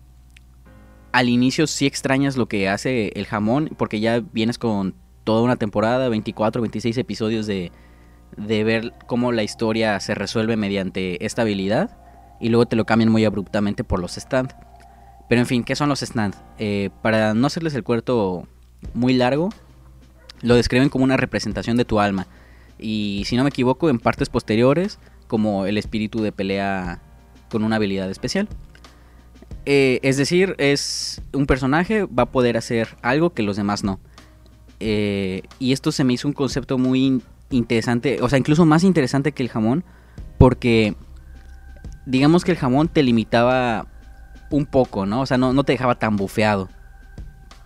al 1.15 1.29
inicio 1.29 1.69
sí 1.69 1.87
extrañas 1.87 2.37
lo 2.37 2.47
que 2.47 2.69
hace 2.69 3.13
el 3.15 3.27
jamón, 3.27 3.71
porque 3.79 4.01
ya 4.01 4.19
vienes 4.33 4.59
con 4.59 4.97
toda 5.23 5.43
una 5.43 5.55
temporada, 5.55 6.09
24, 6.09 6.61
26 6.61 6.99
episodios 6.99 7.47
de, 7.47 7.71
de 8.37 8.65
ver 8.65 8.93
cómo 9.07 9.31
la 9.31 9.45
historia 9.45 10.01
se 10.01 10.17
resuelve 10.17 10.57
mediante 10.57 11.25
esta 11.25 11.43
habilidad, 11.43 11.97
y 12.41 12.49
luego 12.49 12.67
te 12.67 12.75
lo 12.75 12.85
cambian 12.85 13.13
muy 13.13 13.25
abruptamente 13.25 13.85
por 13.85 14.01
los 14.01 14.15
stands. 14.15 14.57
Pero 15.29 15.41
en 15.41 15.47
fin, 15.47 15.63
¿qué 15.63 15.77
son 15.77 15.89
los 15.89 16.01
stands? 16.01 16.37
Eh, 16.59 16.91
para 17.01 17.33
no 17.33 17.47
hacerles 17.47 17.77
el 17.77 17.85
cuarto 17.85 18.49
muy 18.93 19.15
largo, 19.15 19.51
lo 20.43 20.57
describen 20.57 20.89
como 20.89 21.05
una 21.05 21.17
representación 21.17 21.77
de 21.77 21.85
tu 21.85 22.01
alma. 22.01 22.27
Y 22.77 23.23
si 23.27 23.37
no 23.37 23.45
me 23.45 23.51
equivoco, 23.51 23.89
en 23.89 24.01
partes 24.01 24.29
posteriores, 24.29 24.99
como 25.29 25.67
el 25.67 25.79
espíritu 25.79 26.23
de 26.23 26.33
pelea 26.33 27.01
con 27.51 27.63
una 27.63 27.77
habilidad 27.77 28.11
especial. 28.11 28.49
Eh, 29.67 30.01
es 30.03 30.17
decir, 30.17 30.55
es 30.59 31.23
un 31.33 31.47
personaje, 31.47 32.05
va 32.05 32.25
a 32.25 32.31
poder 32.31 32.57
hacer 32.57 32.97
algo 33.03 33.33
que 33.33 33.43
los 33.43 33.57
demás 33.57 33.85
no. 33.85 34.01
Eh, 34.81 35.43
y 35.59 35.73
esto 35.73 35.93
se 35.93 36.05
me 36.05 36.13
hizo 36.13 36.29
un 36.29 36.35
concepto 36.35 36.79
muy 36.79 37.23
interesante, 37.51 38.19
o 38.21 38.29
sea, 38.29 38.39
incluso 38.39 38.67
más 38.67 38.85
interesante 38.85 39.33
que 39.33 39.43
el 39.43 39.49
jamón, 39.49 39.85
porque 40.39 40.95
digamos 42.07 42.45
que 42.45 42.53
el 42.53 42.59
jamón 42.59 42.89
te 42.89 43.03
limitaba 43.03 43.87
un 44.51 44.67
poco, 44.67 45.07
¿no? 45.07 45.23
O 45.23 45.27
sea, 45.27 45.39
no, 45.39 45.65
te 45.65 45.73
dejaba 45.73 45.99
tan 45.99 46.17
bufeado. 46.17 46.69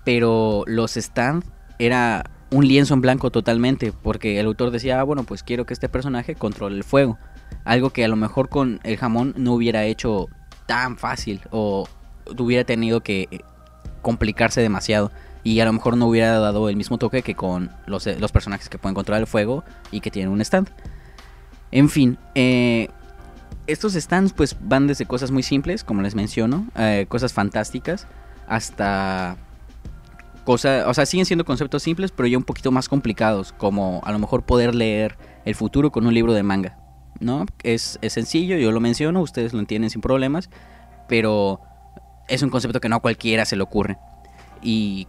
Pero 0.04 0.64
los 0.66 0.94
stands 0.94 1.46
era 1.78 2.30
un 2.50 2.66
lienzo 2.66 2.94
en 2.94 3.00
blanco 3.00 3.30
totalmente, 3.30 3.92
porque 3.92 4.40
el 4.40 4.46
autor 4.46 4.70
decía, 4.70 5.00
ah, 5.00 5.02
bueno, 5.02 5.24
pues 5.24 5.42
quiero 5.42 5.66
que 5.66 5.74
este 5.74 5.88
personaje 5.88 6.34
controle 6.34 6.76
el 6.76 6.84
fuego. 6.84 7.18
Algo 7.64 7.90
que 7.90 8.04
a 8.04 8.08
lo 8.08 8.16
mejor 8.16 8.48
con 8.48 8.80
el 8.84 8.96
jamón 8.96 9.34
no 9.36 9.52
hubiera 9.52 9.84
hecho 9.84 10.28
tan 10.68 10.98
fácil 10.98 11.40
o 11.50 11.88
hubiera 12.38 12.62
tenido 12.62 13.00
que 13.00 13.42
complicarse 14.02 14.60
demasiado. 14.60 15.10
Y 15.42 15.60
a 15.60 15.64
lo 15.64 15.72
mejor 15.72 15.96
no 15.96 16.06
hubiera 16.06 16.38
dado 16.38 16.68
el 16.68 16.76
mismo 16.76 16.98
toque 16.98 17.22
que 17.22 17.34
con 17.34 17.70
los, 17.86 18.06
los 18.06 18.30
personajes 18.30 18.68
que 18.68 18.76
pueden 18.76 18.94
controlar 18.94 19.22
el 19.22 19.26
fuego 19.26 19.64
y 19.90 20.00
que 20.00 20.10
tienen 20.10 20.30
un 20.30 20.42
stand. 20.42 20.68
En 21.70 21.88
fin, 21.88 22.18
eh, 22.34 22.88
estos 23.66 23.94
stands 23.94 24.32
pues 24.34 24.56
van 24.60 24.86
desde 24.86 25.06
cosas 25.06 25.30
muy 25.30 25.42
simples, 25.42 25.84
como 25.84 26.02
les 26.02 26.14
menciono, 26.14 26.66
eh, 26.76 27.06
cosas 27.08 27.32
fantásticas, 27.32 28.06
hasta 28.46 29.36
cosas, 30.44 30.86
o 30.86 30.92
sea, 30.92 31.06
siguen 31.06 31.24
siendo 31.24 31.46
conceptos 31.46 31.82
simples, 31.82 32.10
pero 32.10 32.26
ya 32.26 32.36
un 32.36 32.44
poquito 32.44 32.70
más 32.70 32.88
complicados, 32.88 33.52
como 33.52 34.02
a 34.04 34.12
lo 34.12 34.18
mejor 34.18 34.42
poder 34.42 34.74
leer 34.74 35.16
el 35.46 35.54
futuro 35.54 35.92
con 35.92 36.06
un 36.06 36.12
libro 36.12 36.34
de 36.34 36.42
manga, 36.42 36.78
¿no? 37.20 37.46
Es, 37.62 37.98
es 38.02 38.12
sencillo, 38.12 38.56
yo 38.56 38.72
lo 38.72 38.80
menciono, 38.80 39.20
ustedes 39.20 39.52
lo 39.52 39.60
entienden 39.60 39.90
sin 39.90 40.00
problemas, 40.00 40.50
pero 41.08 41.60
es 42.28 42.42
un 42.42 42.50
concepto 42.50 42.80
que 42.80 42.88
no 42.88 42.96
a 42.96 43.00
cualquiera 43.00 43.44
se 43.44 43.56
le 43.56 43.62
ocurre. 43.62 43.98
Y 44.62 45.06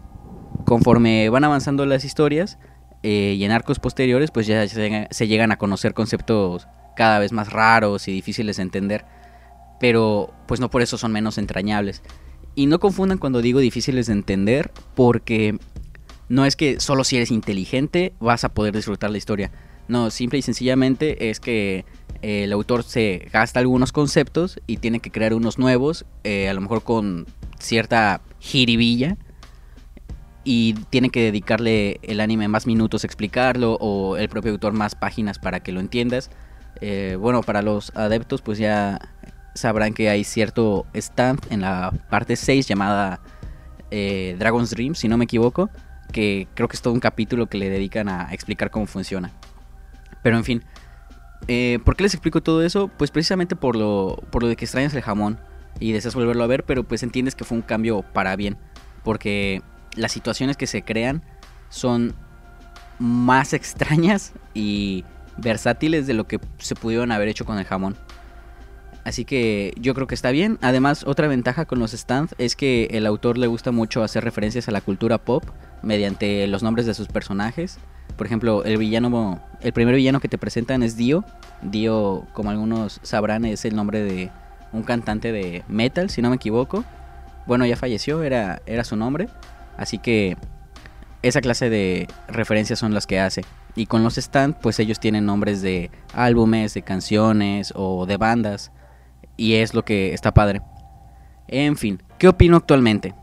conforme 0.66 1.30
van 1.30 1.44
avanzando 1.44 1.86
las 1.86 2.06
historias 2.06 2.58
eh, 3.04 3.36
y 3.38 3.44
en 3.44 3.52
arcos 3.52 3.80
posteriores, 3.80 4.32
pues 4.32 4.48
ya 4.48 4.66
se 4.68 5.28
llegan 5.28 5.52
a 5.52 5.58
conocer 5.58 5.94
conceptos 5.94 6.68
cada 6.96 7.20
vez 7.20 7.32
más 7.32 7.52
raros 7.52 8.08
y 8.08 8.12
difíciles 8.12 8.58
de 8.58 8.64
entender, 8.64 9.06
pero 9.80 10.34
pues 10.48 10.60
no 10.60 10.70
por 10.70 10.82
eso 10.82 10.98
son 10.98 11.12
menos 11.12 11.38
entrañables. 11.38 12.02
Y 12.56 12.66
no 12.66 12.80
confundan 12.80 13.20
cuando 13.20 13.42
digo 13.42 13.60
difíciles 13.60 14.08
de 14.08 14.14
entender, 14.14 14.72
porque 14.96 15.58
no 16.28 16.46
es 16.46 16.56
que 16.56 16.80
solo 16.80 17.04
si 17.04 17.16
eres 17.16 17.32
inteligente 17.32 18.14
vas 18.20 18.44
a 18.44 18.50
poder 18.50 18.76
disfrutar 18.76 19.12
la 19.12 19.18
historia. 19.18 19.52
No, 19.88 20.12
simple 20.12 20.40
y 20.40 20.42
sencillamente 20.42 21.30
es 21.30 21.40
que 21.40 21.86
el 22.22 22.52
autor 22.52 22.84
se 22.84 23.30
gasta 23.32 23.60
algunos 23.60 23.92
conceptos 23.92 24.60
y 24.68 24.78
tiene 24.78 25.00
que 25.00 25.12
crear 25.12 25.34
unos 25.34 25.58
nuevos, 25.58 26.06
eh, 26.24 26.50
a 26.50 26.54
lo 26.54 26.62
mejor 26.62 26.84
con 26.84 27.26
cierta 27.60 28.22
jiribilla, 28.40 29.18
y 30.44 30.74
tiene 30.90 31.10
que 31.10 31.22
dedicarle 31.22 32.00
el 32.02 32.20
anime 32.22 32.48
más 32.48 32.66
minutos 32.66 33.04
a 33.04 33.08
explicarlo 33.08 33.78
o 33.80 34.18
el 34.18 34.30
propio 34.30 34.52
autor 34.52 34.74
más 34.74 34.96
páginas 34.96 35.40
para 35.40 35.60
que 35.60 35.72
lo 35.72 35.80
entiendas. 35.80 36.30
Eh, 36.82 37.18
bueno, 37.20 37.44
para 37.44 37.62
los 37.62 37.96
adeptos 37.96 38.42
pues 38.42 38.58
ya 38.58 39.00
sabrán 39.54 39.94
que 39.94 40.10
hay 40.10 40.24
cierto 40.24 40.86
stand 40.94 41.40
en 41.50 41.62
la 41.62 41.92
parte 42.10 42.36
6 42.36 42.68
llamada 42.68 43.20
eh, 43.92 44.36
Dragon's 44.40 44.72
Dream, 44.72 44.96
si 44.96 45.08
no 45.08 45.18
me 45.18 45.26
equivoco, 45.26 45.70
que 46.12 46.48
creo 46.54 46.68
que 46.68 46.76
es 46.76 46.82
todo 46.82 46.94
un 46.94 47.00
capítulo 47.00 47.48
que 47.48 47.58
le 47.58 47.70
dedican 47.70 48.10
a 48.10 48.34
explicar 48.34 48.72
cómo 48.72 48.88
funciona. 48.88 49.32
Pero 50.24 50.38
en 50.38 50.44
fin, 50.44 50.64
eh, 51.48 51.80
¿por 51.84 51.96
qué 51.96 52.04
les 52.04 52.14
explico 52.14 52.42
todo 52.42 52.64
eso? 52.64 52.90
Pues 52.90 53.12
precisamente 53.12 53.56
por 53.56 53.76
lo, 53.76 54.22
por 54.32 54.44
lo 54.44 54.50
de 54.50 54.56
que 54.56 54.66
extrañas 54.66 54.94
el 54.94 55.02
jamón 55.02 55.40
y 55.80 55.92
deseas 55.92 56.16
volverlo 56.16 56.44
a 56.44 56.48
ver, 56.48 56.64
pero 56.64 56.84
pues 56.84 57.04
entiendes 57.04 57.36
que 57.36 57.46
fue 57.46 57.58
un 57.58 57.62
cambio 57.62 58.02
para 58.02 58.36
bien, 58.36 58.58
porque 59.04 59.62
las 59.96 60.12
situaciones 60.12 60.58
que 60.58 60.68
se 60.68 60.82
crean 60.84 61.24
son 61.70 62.14
más 63.00 63.54
extrañas 63.54 64.34
y 64.54 65.06
versátiles 65.38 66.06
de 66.06 66.14
lo 66.14 66.28
que 66.28 66.40
se 66.58 66.76
pudieron 66.76 67.12
haber 67.12 67.30
hecho 67.30 67.46
con 67.46 67.58
el 67.58 67.66
jamón. 67.66 67.96
Así 69.06 69.26
que 69.26 69.74
yo 69.78 69.96
creo 69.96 70.08
que 70.08 70.16
está 70.16 70.30
bien. 70.32 70.60
Además, 70.62 71.04
otra 71.08 71.28
ventaja 71.28 71.66
con 71.66 71.80
los 71.80 71.92
stands 71.94 72.36
es 72.38 72.56
que 72.56 72.90
el 72.92 73.06
autor 73.06 73.38
le 73.38 73.48
gusta 73.48 73.72
mucho 73.72 74.04
hacer 74.04 74.24
referencias 74.24 74.68
a 74.68 74.72
la 74.72 74.82
cultura 74.82 75.18
pop 75.18 75.44
mediante 75.82 76.46
los 76.48 76.62
nombres 76.62 76.86
de 76.86 76.94
sus 76.94 77.08
personajes. 77.08 77.80
Por 78.20 78.28
ejemplo, 78.28 78.66
el 78.66 78.78
villano, 78.78 79.40
el 79.62 79.72
primer 79.72 79.96
villano 79.96 80.20
que 80.20 80.28
te 80.28 80.38
presentan 80.38 80.84
es 80.84 80.98
Dio. 80.98 81.24
Dio, 81.62 82.28
como 82.34 82.50
algunos 82.50 83.00
sabrán, 83.02 83.46
es 83.46 83.64
el 83.64 83.78
nombre 83.78 84.04
de 84.04 84.30
un 84.74 84.84
cantante 84.84 85.32
de 85.32 85.64
metal, 85.70 86.10
si 86.10 86.22
no 86.22 86.30
me 86.30 86.36
equivoco. 86.36 86.84
Bueno, 87.48 87.66
ya 87.66 87.78
falleció, 87.78 88.22
era, 88.22 88.62
era 88.66 88.84
su 88.84 88.98
nombre. 88.98 89.30
Así 89.78 90.00
que 90.00 90.36
esa 91.22 91.40
clase 91.40 91.70
de 91.70 92.08
referencias 92.28 92.78
son 92.78 92.94
las 92.94 93.08
que 93.08 93.22
hace. 93.22 93.46
Y 93.74 93.86
con 93.86 94.04
los 94.04 94.18
stand, 94.18 94.58
pues 94.60 94.82
ellos 94.82 95.00
tienen 95.00 95.26
nombres 95.26 95.62
de 95.62 95.90
álbumes, 96.14 96.74
de 96.74 96.82
canciones 96.82 97.72
o 97.74 98.06
de 98.06 98.18
bandas. 98.18 98.74
Y 99.38 99.54
es 99.54 99.74
lo 99.74 99.86
que 99.86 100.14
está 100.14 100.34
padre. 100.34 100.62
En 101.48 101.78
fin, 101.78 102.04
¿qué 102.18 102.28
opino 102.28 102.58
actualmente? 102.58 103.16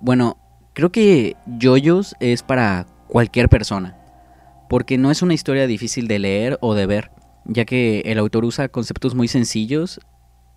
Bueno, 0.00 0.38
creo 0.72 0.90
que 0.90 1.36
Yoyos 1.44 2.16
es 2.18 2.42
para 2.42 2.86
cualquier 3.08 3.50
persona. 3.50 3.98
Porque 4.68 4.98
no 4.98 5.10
es 5.10 5.22
una 5.22 5.34
historia 5.34 5.66
difícil 5.66 6.08
de 6.08 6.18
leer 6.18 6.58
o 6.60 6.74
de 6.74 6.86
ver, 6.86 7.10
ya 7.44 7.64
que 7.64 8.00
el 8.04 8.18
autor 8.18 8.44
usa 8.44 8.68
conceptos 8.68 9.14
muy 9.14 9.28
sencillos 9.28 10.00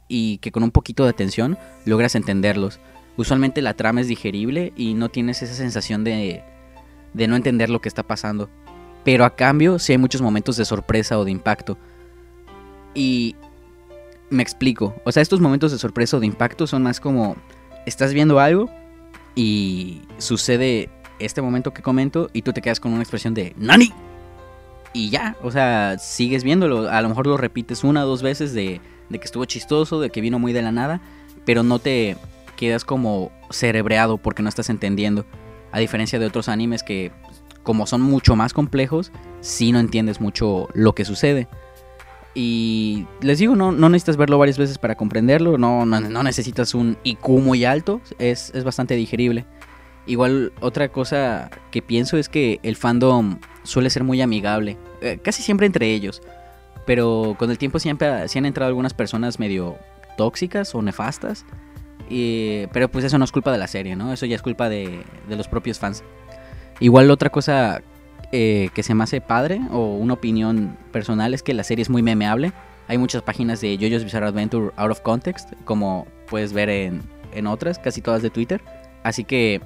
y 0.07 0.39
que 0.39 0.51
con 0.51 0.63
un 0.63 0.71
poquito 0.71 1.03
de 1.03 1.11
atención 1.11 1.57
logras 1.85 2.15
entenderlos. 2.15 2.79
Usualmente 3.17 3.61
la 3.61 3.75
trama 3.75 4.01
es 4.01 4.07
digerible 4.07 4.73
y 4.75 4.93
no 4.93 5.09
tienes 5.09 5.41
esa 5.41 5.53
sensación 5.53 6.03
de, 6.03 6.43
de 7.13 7.27
no 7.27 7.35
entender 7.35 7.69
lo 7.69 7.79
que 7.79 7.89
está 7.89 8.03
pasando. 8.03 8.49
Pero 9.03 9.25
a 9.25 9.35
cambio, 9.35 9.79
sí 9.79 9.93
hay 9.93 9.97
muchos 9.97 10.21
momentos 10.21 10.57
de 10.57 10.65
sorpresa 10.65 11.17
o 11.17 11.25
de 11.25 11.31
impacto. 11.31 11.77
Y 12.93 13.35
me 14.29 14.43
explico. 14.43 14.95
O 15.05 15.11
sea, 15.11 15.21
estos 15.21 15.39
momentos 15.39 15.71
de 15.71 15.77
sorpresa 15.77 16.17
o 16.17 16.19
de 16.19 16.27
impacto 16.27 16.67
son 16.67 16.83
más 16.83 16.99
como 16.99 17.35
estás 17.85 18.13
viendo 18.13 18.39
algo 18.39 18.69
y 19.35 20.01
sucede 20.17 20.89
este 21.25 21.41
momento 21.41 21.73
que 21.73 21.81
comento 21.81 22.29
y 22.33 22.41
tú 22.41 22.53
te 22.53 22.61
quedas 22.61 22.79
con 22.79 22.93
una 22.93 23.01
expresión 23.01 23.33
de 23.33 23.53
¡Nani! 23.57 23.93
Y 24.93 25.09
ya, 25.09 25.37
o 25.41 25.51
sea, 25.51 25.97
sigues 25.99 26.43
viéndolo. 26.43 26.89
A 26.89 27.01
lo 27.01 27.09
mejor 27.09 27.27
lo 27.27 27.37
repites 27.37 27.83
una 27.83 28.03
o 28.03 28.07
dos 28.07 28.21
veces 28.21 28.53
de, 28.53 28.81
que 29.09 29.17
estuvo 29.23 29.45
chistoso, 29.45 30.01
de 30.01 30.09
que 30.09 30.21
vino 30.21 30.37
muy 30.37 30.51
de 30.53 30.61
la 30.61 30.71
nada, 30.71 31.01
pero 31.45 31.63
no 31.63 31.79
te 31.79 32.17
quedas 32.57 32.83
como 32.83 33.31
cerebreado 33.49 34.17
porque 34.17 34.43
no 34.43 34.49
estás 34.49 34.69
entendiendo. 34.69 35.25
A 35.71 35.79
diferencia 35.79 36.19
de 36.19 36.25
otros 36.25 36.49
animes 36.49 36.83
que 36.83 37.11
como 37.63 37.87
son 37.87 38.01
mucho 38.01 38.35
más 38.35 38.53
complejos, 38.53 39.11
si 39.39 39.71
no 39.71 39.79
entiendes 39.79 40.19
mucho 40.19 40.67
lo 40.73 40.93
que 40.93 41.05
sucede. 41.05 41.47
Y 42.33 43.05
les 43.21 43.39
digo, 43.39 43.55
no, 43.55 43.71
no 43.71 43.89
necesitas 43.89 44.17
verlo 44.17 44.37
varias 44.37 44.57
veces 44.57 44.77
para 44.77 44.95
comprenderlo, 44.95 45.57
no, 45.57 45.85
no, 45.85 46.23
necesitas 46.23 46.73
un 46.73 46.97
IQ 47.03 47.27
muy 47.29 47.65
alto, 47.65 48.01
es, 48.19 48.51
es 48.55 48.63
bastante 48.63 48.95
digerible. 48.95 49.45
Igual 50.05 50.51
otra 50.61 50.89
cosa 50.89 51.49
que 51.69 51.81
pienso 51.81 52.17
es 52.17 52.27
que 52.27 52.59
el 52.63 52.75
fandom 52.75 53.39
suele 53.63 53.89
ser 53.89 54.03
muy 54.03 54.21
amigable, 54.21 54.77
eh, 55.01 55.19
casi 55.23 55.43
siempre 55.43 55.67
entre 55.67 55.93
ellos, 55.93 56.21
pero 56.85 57.35
con 57.37 57.51
el 57.51 57.57
tiempo 57.57 57.79
siempre 57.79 58.27
sí 58.27 58.39
han 58.39 58.45
entrado 58.45 58.67
algunas 58.67 58.93
personas 58.93 59.39
medio 59.39 59.77
tóxicas 60.17 60.73
o 60.73 60.81
nefastas, 60.81 61.45
pero 62.73 62.89
pues 62.89 63.05
eso 63.05 63.17
no 63.17 63.25
es 63.25 63.31
culpa 63.31 63.51
de 63.51 63.57
la 63.57 63.67
serie, 63.67 63.95
¿no? 63.95 64.11
Eso 64.11 64.25
ya 64.25 64.35
es 64.35 64.41
culpa 64.41 64.69
de, 64.69 65.03
de 65.29 65.35
los 65.35 65.47
propios 65.47 65.79
fans. 65.79 66.03
Igual 66.79 67.11
otra 67.11 67.29
cosa 67.29 67.81
eh, 68.31 68.69
que 68.73 68.81
se 68.81 68.95
me 68.95 69.03
hace 69.03 69.21
padre 69.21 69.61
o 69.71 69.95
una 69.95 70.13
opinión 70.13 70.77
personal 70.91 71.33
es 71.33 71.43
que 71.43 71.53
la 71.53 71.63
serie 71.63 71.83
es 71.83 71.89
muy 71.89 72.01
memeable. 72.01 72.53
Hay 72.87 72.97
muchas 72.97 73.21
páginas 73.21 73.61
de 73.61 73.77
JoJo's 73.77 74.03
Bizarre 74.03 74.27
Adventure 74.27 74.71
out 74.77 74.91
of 74.91 75.01
context, 75.01 75.51
como 75.63 76.07
puedes 76.27 76.53
ver 76.53 76.69
en, 76.69 77.03
en 77.33 77.47
otras, 77.47 77.77
casi 77.77 78.01
todas 78.01 78.21
de 78.21 78.29
Twitter. 78.29 78.61
Así 79.03 79.23
que 79.23 79.61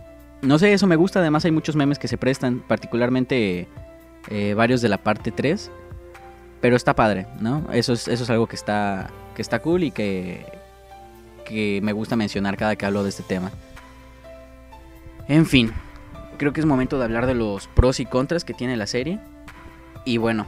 no 0.45 0.59
sé, 0.59 0.73
eso 0.73 0.87
me 0.87 0.95
gusta. 0.95 1.19
Además, 1.19 1.45
hay 1.45 1.51
muchos 1.51 1.75
memes 1.75 1.99
que 1.99 2.07
se 2.07 2.17
prestan, 2.17 2.59
particularmente 2.59 3.67
eh, 4.29 4.53
varios 4.53 4.81
de 4.81 4.89
la 4.89 4.97
parte 4.97 5.31
3. 5.31 5.71
Pero 6.61 6.75
está 6.75 6.95
padre, 6.95 7.27
¿no? 7.39 7.67
Eso 7.71 7.93
es, 7.93 8.07
eso 8.07 8.23
es 8.23 8.29
algo 8.29 8.47
que 8.47 8.55
está, 8.55 9.09
que 9.35 9.41
está 9.41 9.59
cool 9.59 9.83
y 9.83 9.91
que, 9.91 10.45
que 11.45 11.79
me 11.83 11.93
gusta 11.93 12.15
mencionar 12.15 12.57
cada 12.57 12.75
que 12.75 12.85
hablo 12.85 13.03
de 13.03 13.09
este 13.09 13.23
tema. 13.23 13.51
En 15.27 15.45
fin, 15.45 15.71
creo 16.37 16.53
que 16.53 16.59
es 16.59 16.65
momento 16.65 16.97
de 16.97 17.05
hablar 17.05 17.27
de 17.27 17.35
los 17.35 17.67
pros 17.67 17.99
y 17.99 18.05
contras 18.05 18.45
que 18.45 18.53
tiene 18.53 18.77
la 18.77 18.87
serie. 18.87 19.19
Y 20.05 20.17
bueno, 20.17 20.45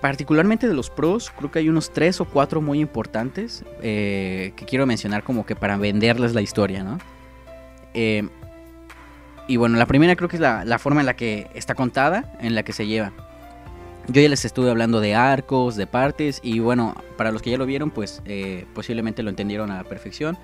particularmente 0.00 0.68
de 0.68 0.74
los 0.74 0.90
pros, 0.90 1.32
creo 1.36 1.50
que 1.50 1.58
hay 1.58 1.68
unos 1.68 1.92
3 1.92 2.20
o 2.20 2.24
4 2.26 2.60
muy 2.60 2.80
importantes 2.80 3.64
eh, 3.82 4.52
que 4.56 4.64
quiero 4.66 4.86
mencionar 4.86 5.24
como 5.24 5.44
que 5.46 5.56
para 5.56 5.76
venderles 5.76 6.34
la 6.34 6.42
historia, 6.42 6.84
¿no? 6.84 6.98
Eh, 7.94 8.28
y 9.46 9.56
bueno, 9.56 9.76
la 9.76 9.86
primera 9.86 10.16
creo 10.16 10.28
que 10.28 10.36
es 10.36 10.40
la, 10.40 10.78
forma 10.78 11.00
en 11.00 11.06
la 11.06 11.14
que 11.14 11.48
está 11.54 11.74
contada, 11.74 12.32
en 12.40 12.54
la 12.54 12.62
que 12.62 12.72
se 12.72 12.86
lleva. 12.86 13.12
Yo 14.08 14.20
ya 14.20 14.28
les 14.28 14.44
estuve 14.44 14.70
hablando 14.70 15.00
de 15.00 15.14
arcos, 15.14 15.76
de 15.76 15.86
partes, 15.86 16.40
y 16.42 16.58
bueno, 16.58 16.94
para 17.16 17.30
los 17.30 17.42
que 17.42 17.50
ya 17.50 17.58
lo 17.58 17.66
vieron, 17.66 17.90
pues 17.90 18.22
eh, 18.26 18.66
posiblemente 18.74 19.22
lo 19.22 19.30
entendieron 19.30 19.70
a 19.70 19.76
la 19.76 19.84
perfección. 19.84 20.38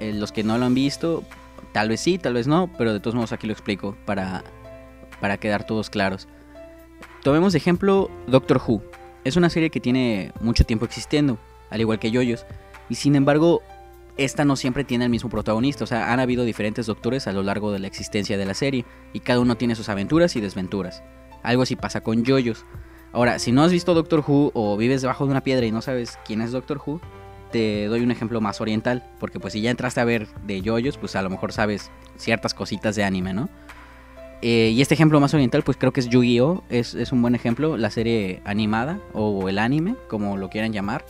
Eh, 0.00 0.12
los 0.12 0.32
que 0.32 0.44
no 0.44 0.58
lo 0.58 0.66
han 0.66 0.74
visto, 0.74 1.22
tal 1.72 1.88
vez 1.88 2.00
sí, 2.00 2.18
tal 2.18 2.34
vez 2.34 2.46
no, 2.46 2.70
pero 2.78 2.92
de 2.92 3.00
todos 3.00 3.14
modos 3.14 3.32
aquí 3.32 3.46
lo 3.46 3.52
explico 3.52 3.96
para, 4.04 4.42
para 5.20 5.38
quedar 5.38 5.64
todos 5.64 5.90
claros. 5.90 6.28
Tomemos 7.22 7.52
de 7.52 7.58
ejemplo 7.58 8.10
Doctor 8.26 8.60
Who. 8.66 8.82
Es 9.24 9.36
una 9.36 9.50
serie 9.50 9.70
que 9.70 9.80
tiene 9.80 10.32
mucho 10.40 10.64
tiempo 10.64 10.84
existiendo, 10.84 11.38
al 11.70 11.80
igual 11.80 11.98
que 11.98 12.10
Yoyos, 12.10 12.44
y 12.88 12.96
sin 12.96 13.14
embargo 13.14 13.62
esta 14.16 14.44
no 14.44 14.56
siempre 14.56 14.84
tiene 14.84 15.04
el 15.04 15.10
mismo 15.10 15.30
protagonista, 15.30 15.84
o 15.84 15.86
sea, 15.86 16.12
han 16.12 16.20
habido 16.20 16.44
diferentes 16.44 16.86
doctores 16.86 17.26
a 17.26 17.32
lo 17.32 17.42
largo 17.42 17.72
de 17.72 17.78
la 17.78 17.86
existencia 17.86 18.36
de 18.36 18.44
la 18.44 18.54
serie, 18.54 18.84
y 19.12 19.20
cada 19.20 19.40
uno 19.40 19.56
tiene 19.56 19.74
sus 19.74 19.88
aventuras 19.88 20.36
y 20.36 20.40
desventuras. 20.40 21.02
Algo 21.42 21.62
así 21.62 21.76
pasa 21.76 22.02
con 22.02 22.24
Yoyos. 22.24 22.64
Ahora, 23.12 23.38
si 23.38 23.52
no 23.52 23.62
has 23.62 23.72
visto 23.72 23.94
Doctor 23.94 24.24
Who 24.26 24.52
o 24.54 24.76
vives 24.76 25.02
debajo 25.02 25.24
de 25.24 25.32
una 25.32 25.42
piedra 25.42 25.66
y 25.66 25.72
no 25.72 25.82
sabes 25.82 26.18
quién 26.24 26.40
es 26.40 26.52
Doctor 26.52 26.80
Who, 26.84 27.00
te 27.50 27.86
doy 27.86 28.00
un 28.00 28.10
ejemplo 28.10 28.40
más 28.40 28.60
oriental, 28.60 29.04
porque 29.20 29.38
pues 29.38 29.52
si 29.52 29.60
ya 29.60 29.70
entraste 29.70 30.00
a 30.00 30.04
ver 30.04 30.28
de 30.46 30.62
Yoyos, 30.62 30.96
pues 30.96 31.16
a 31.16 31.22
lo 31.22 31.28
mejor 31.28 31.52
sabes 31.52 31.90
ciertas 32.16 32.54
cositas 32.54 32.96
de 32.96 33.04
anime, 33.04 33.34
¿no? 33.34 33.48
Eh, 34.40 34.72
y 34.74 34.82
este 34.82 34.94
ejemplo 34.94 35.20
más 35.20 35.34
oriental, 35.34 35.62
pues 35.62 35.76
creo 35.76 35.92
que 35.92 36.00
es 36.00 36.08
Yu-Gi-Oh! 36.08 36.64
Es, 36.68 36.94
es 36.94 37.12
un 37.12 37.22
buen 37.22 37.34
ejemplo, 37.34 37.76
la 37.76 37.90
serie 37.90 38.40
animada 38.44 38.98
o 39.12 39.48
el 39.48 39.58
anime, 39.58 39.94
como 40.08 40.36
lo 40.36 40.48
quieran 40.48 40.72
llamar 40.72 41.04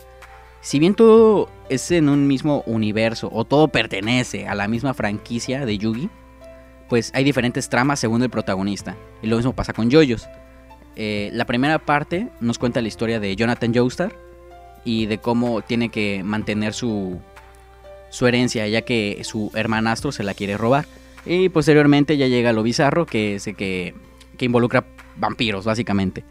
si 0.63 0.79
bien 0.79 0.95
todo 0.95 1.49
es 1.69 1.91
en 1.91 2.07
un 2.07 2.25
mismo 2.25 2.63
universo 2.65 3.29
o 3.31 3.43
todo 3.43 3.67
pertenece 3.67 4.47
a 4.47 4.55
la 4.55 4.69
misma 4.69 4.93
franquicia 4.93 5.65
de 5.65 5.77
Yugi, 5.77 6.09
pues 6.87 7.11
hay 7.13 7.25
diferentes 7.25 7.67
tramas 7.67 7.99
según 7.99 8.23
el 8.23 8.29
protagonista. 8.29 8.95
Y 9.21 9.27
lo 9.27 9.35
mismo 9.35 9.53
pasa 9.53 9.73
con 9.73 9.89
Yoyos. 9.89 10.25
Eh, 10.95 11.29
la 11.33 11.45
primera 11.45 11.79
parte 11.79 12.29
nos 12.39 12.59
cuenta 12.59 12.81
la 12.81 12.87
historia 12.87 13.19
de 13.19 13.35
Jonathan 13.35 13.73
Joestar 13.73 14.15
y 14.85 15.05
de 15.07 15.17
cómo 15.17 15.61
tiene 15.61 15.89
que 15.89 16.23
mantener 16.23 16.73
su, 16.73 17.19
su 18.09 18.25
herencia 18.25 18.65
ya 18.67 18.83
que 18.83 19.19
su 19.25 19.51
hermanastro 19.55 20.13
se 20.13 20.23
la 20.23 20.33
quiere 20.33 20.55
robar. 20.55 20.85
Y 21.25 21.49
posteriormente 21.49 22.15
ya 22.15 22.27
llega 22.27 22.53
lo 22.53 22.63
bizarro 22.63 23.05
que, 23.05 23.35
es 23.35 23.43
que, 23.43 23.95
que 24.37 24.45
involucra 24.45 24.85
vampiros 25.17 25.65
básicamente. 25.65 26.23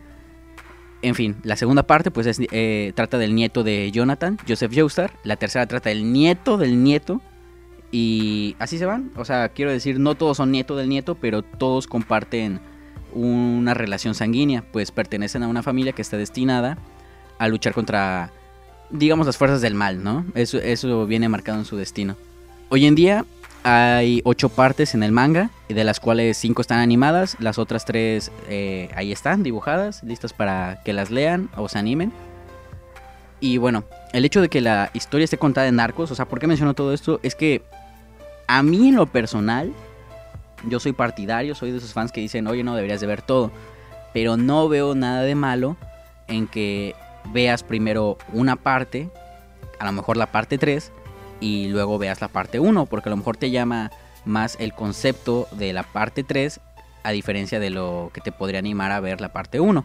En 1.02 1.16
fin, 1.16 1.36
la 1.42 1.56
segunda 1.56 1.82
parte 1.82 2.12
pues 2.12 2.38
eh, 2.38 2.92
trata 2.94 3.18
del 3.18 3.34
nieto 3.34 3.64
de 3.64 3.90
Jonathan, 3.90 4.38
Joseph 4.46 4.72
Joestar. 4.74 5.12
La 5.24 5.36
tercera 5.36 5.66
trata 5.66 5.88
del 5.88 6.12
nieto 6.12 6.56
del 6.56 6.82
nieto. 6.82 7.20
Y 7.90 8.56
así 8.58 8.78
se 8.78 8.86
van. 8.86 9.10
O 9.16 9.24
sea, 9.24 9.50
quiero 9.50 9.70
decir, 9.70 9.98
no 9.98 10.14
todos 10.14 10.38
son 10.38 10.52
nieto 10.52 10.76
del 10.76 10.88
nieto, 10.88 11.16
pero 11.16 11.42
todos 11.42 11.86
comparten 11.86 12.60
una 13.12 13.74
relación 13.74 14.14
sanguínea. 14.14 14.64
Pues 14.72 14.92
pertenecen 14.92 15.42
a 15.42 15.48
una 15.48 15.62
familia 15.62 15.92
que 15.92 16.02
está 16.02 16.16
destinada 16.16 16.78
a 17.38 17.48
luchar 17.48 17.74
contra, 17.74 18.30
digamos, 18.90 19.26
las 19.26 19.36
fuerzas 19.36 19.60
del 19.60 19.74
mal, 19.74 20.02
¿no? 20.02 20.24
Eso, 20.34 20.58
eso 20.58 21.04
viene 21.06 21.28
marcado 21.28 21.58
en 21.58 21.64
su 21.64 21.76
destino. 21.76 22.16
Hoy 22.68 22.86
en 22.86 22.94
día 22.94 23.26
hay 23.64 24.22
ocho 24.24 24.48
partes 24.48 24.94
en 24.94 25.02
el 25.02 25.12
manga, 25.12 25.50
de 25.68 25.84
las 25.84 26.00
cuales 26.00 26.36
cinco 26.36 26.62
están 26.62 26.78
animadas, 26.78 27.36
las 27.38 27.58
otras 27.58 27.84
tres 27.84 28.32
eh, 28.48 28.90
ahí 28.94 29.12
están 29.12 29.42
dibujadas, 29.42 30.02
listas 30.02 30.32
para 30.32 30.82
que 30.84 30.92
las 30.92 31.10
lean 31.10 31.48
o 31.56 31.68
se 31.68 31.78
animen. 31.78 32.12
Y 33.40 33.58
bueno, 33.58 33.84
el 34.12 34.24
hecho 34.24 34.40
de 34.40 34.48
que 34.48 34.60
la 34.60 34.90
historia 34.94 35.24
esté 35.24 35.38
contada 35.38 35.66
en 35.68 35.80
arcos, 35.80 36.10
o 36.10 36.14
sea, 36.14 36.26
¿por 36.26 36.38
qué 36.38 36.46
menciono 36.46 36.74
todo 36.74 36.92
esto? 36.92 37.20
Es 37.22 37.34
que 37.34 37.62
a 38.46 38.62
mí 38.62 38.88
en 38.88 38.96
lo 38.96 39.06
personal, 39.06 39.72
yo 40.68 40.78
soy 40.80 40.92
partidario, 40.92 41.54
soy 41.54 41.70
de 41.70 41.78
esos 41.78 41.92
fans 41.92 42.12
que 42.12 42.20
dicen, 42.20 42.46
oye, 42.46 42.62
no 42.62 42.74
deberías 42.74 43.00
de 43.00 43.06
ver 43.06 43.22
todo. 43.22 43.50
Pero 44.12 44.36
no 44.36 44.68
veo 44.68 44.94
nada 44.94 45.22
de 45.22 45.34
malo 45.34 45.76
en 46.28 46.46
que 46.46 46.94
veas 47.32 47.62
primero 47.62 48.18
una 48.32 48.56
parte, 48.56 49.10
a 49.78 49.86
lo 49.86 49.92
mejor 49.92 50.16
la 50.16 50.30
parte 50.30 50.58
3, 50.58 50.92
y 51.42 51.68
luego 51.68 51.98
veas 51.98 52.20
la 52.20 52.28
parte 52.28 52.60
1, 52.60 52.86
porque 52.86 53.08
a 53.08 53.10
lo 53.10 53.16
mejor 53.16 53.36
te 53.36 53.50
llama 53.50 53.90
más 54.24 54.56
el 54.60 54.72
concepto 54.72 55.48
de 55.50 55.72
la 55.72 55.82
parte 55.82 56.22
3 56.22 56.60
a 57.02 57.10
diferencia 57.10 57.58
de 57.58 57.70
lo 57.70 58.10
que 58.14 58.20
te 58.20 58.30
podría 58.30 58.60
animar 58.60 58.92
a 58.92 59.00
ver 59.00 59.20
la 59.20 59.32
parte 59.32 59.58
1. 59.58 59.84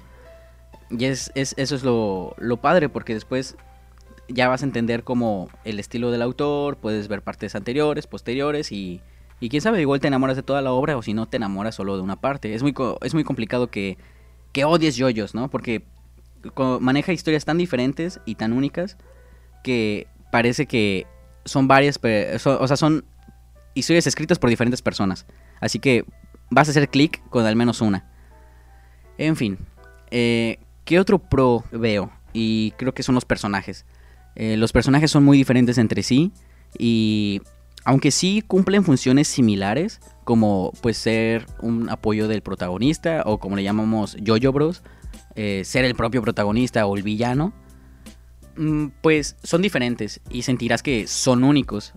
Y 0.91 1.05
es, 1.05 1.31
eso 1.33 1.75
es 1.75 1.83
lo, 1.83 2.57
padre, 2.61 2.89
porque 2.89 3.15
después 3.15 3.57
ya 4.29 4.47
vas 4.47 4.61
a 4.61 4.65
entender 4.65 5.03
como 5.03 5.49
el 5.63 5.79
estilo 5.79 6.11
del 6.11 6.21
autor, 6.21 6.77
puedes 6.77 7.07
ver 7.07 7.23
partes 7.23 7.55
anteriores, 7.55 8.05
posteriores 8.05 8.71
y, 8.71 9.01
y 9.39 9.49
quién 9.49 9.61
sabe, 9.61 9.81
igual 9.81 9.99
te 9.99 10.07
enamoras 10.07 10.35
de 10.35 10.43
toda 10.43 10.61
la 10.61 10.71
obra 10.71 10.95
o 10.95 11.01
si 11.01 11.15
no 11.15 11.25
te 11.25 11.37
enamoras 11.37 11.73
solo 11.73 11.95
de 11.95 12.03
una 12.03 12.17
parte. 12.17 12.53
Es 12.53 12.61
muy, 12.61 12.75
es 13.01 13.15
muy 13.15 13.23
complicado 13.23 13.71
que, 13.71 13.97
que 14.51 14.63
odies 14.63 14.95
yoyos, 14.95 15.33
¿no? 15.33 15.49
Porque 15.49 15.83
maneja 16.79 17.13
historias 17.13 17.45
tan 17.45 17.57
diferentes 17.57 18.21
y 18.25 18.35
tan 18.35 18.53
únicas 18.53 18.95
que 19.63 20.07
parece 20.31 20.67
que 20.67 21.07
son 21.47 21.67
varias, 21.67 21.99
o 22.45 22.67
sea, 22.67 22.77
son 22.77 23.05
historias 23.73 24.07
escritas 24.07 24.39
por 24.39 24.49
diferentes 24.49 24.81
personas. 24.81 25.25
Así 25.59 25.79
que 25.79 26.05
vas 26.49 26.67
a 26.67 26.71
hacer 26.71 26.89
clic 26.89 27.21
con 27.29 27.45
al 27.45 27.55
menos 27.55 27.81
una. 27.81 28.05
En 29.17 29.35
fin, 29.35 29.57
eh, 30.11 30.59
¿qué 30.85 30.99
otro 30.99 31.19
pro 31.19 31.63
veo? 31.71 32.11
Y 32.33 32.71
creo 32.77 32.93
que 32.93 33.03
son 33.03 33.15
los 33.15 33.25
personajes. 33.25 33.85
Eh, 34.35 34.57
los 34.57 34.71
personajes 34.71 35.09
son 35.09 35.23
muy 35.23 35.37
diferentes 35.37 35.77
entre 35.79 36.03
sí 36.03 36.31
y 36.77 37.41
aunque 37.85 38.11
sí 38.11 38.43
cumplen 38.45 38.83
funciones 38.83 39.27
similares, 39.27 39.99
como 40.25 40.73
pues 40.81 40.97
ser 40.97 41.45
un 41.61 41.89
apoyo 41.89 42.27
del 42.27 42.41
protagonista 42.41 43.23
o 43.25 43.39
como 43.39 43.55
le 43.55 43.63
llamamos 43.63 44.17
Jojo 44.25 44.51
Bros, 44.51 44.83
eh, 45.35 45.63
ser 45.65 45.85
el 45.85 45.95
propio 45.95 46.21
protagonista 46.21 46.85
o 46.85 46.97
el 46.97 47.03
villano, 47.03 47.53
pues 49.01 49.37
son 49.43 49.61
diferentes 49.61 50.21
y 50.29 50.43
sentirás 50.43 50.83
que 50.83 51.07
son 51.07 51.43
únicos. 51.43 51.93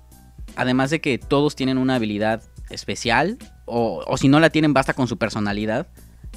Además 0.57 0.91
de 0.91 1.01
que 1.01 1.19
todos 1.19 1.57
tienen 1.57 1.79
una 1.79 1.97
habilidad 1.97 2.43
especial, 2.71 3.39
o, 3.67 4.17
si 4.17 4.29
no 4.29 4.41
la 4.41 4.51
tienen, 4.51 4.75
basta 4.75 4.95
con 4.95 5.07
su 5.07 5.17
personalidad. 5.17 5.89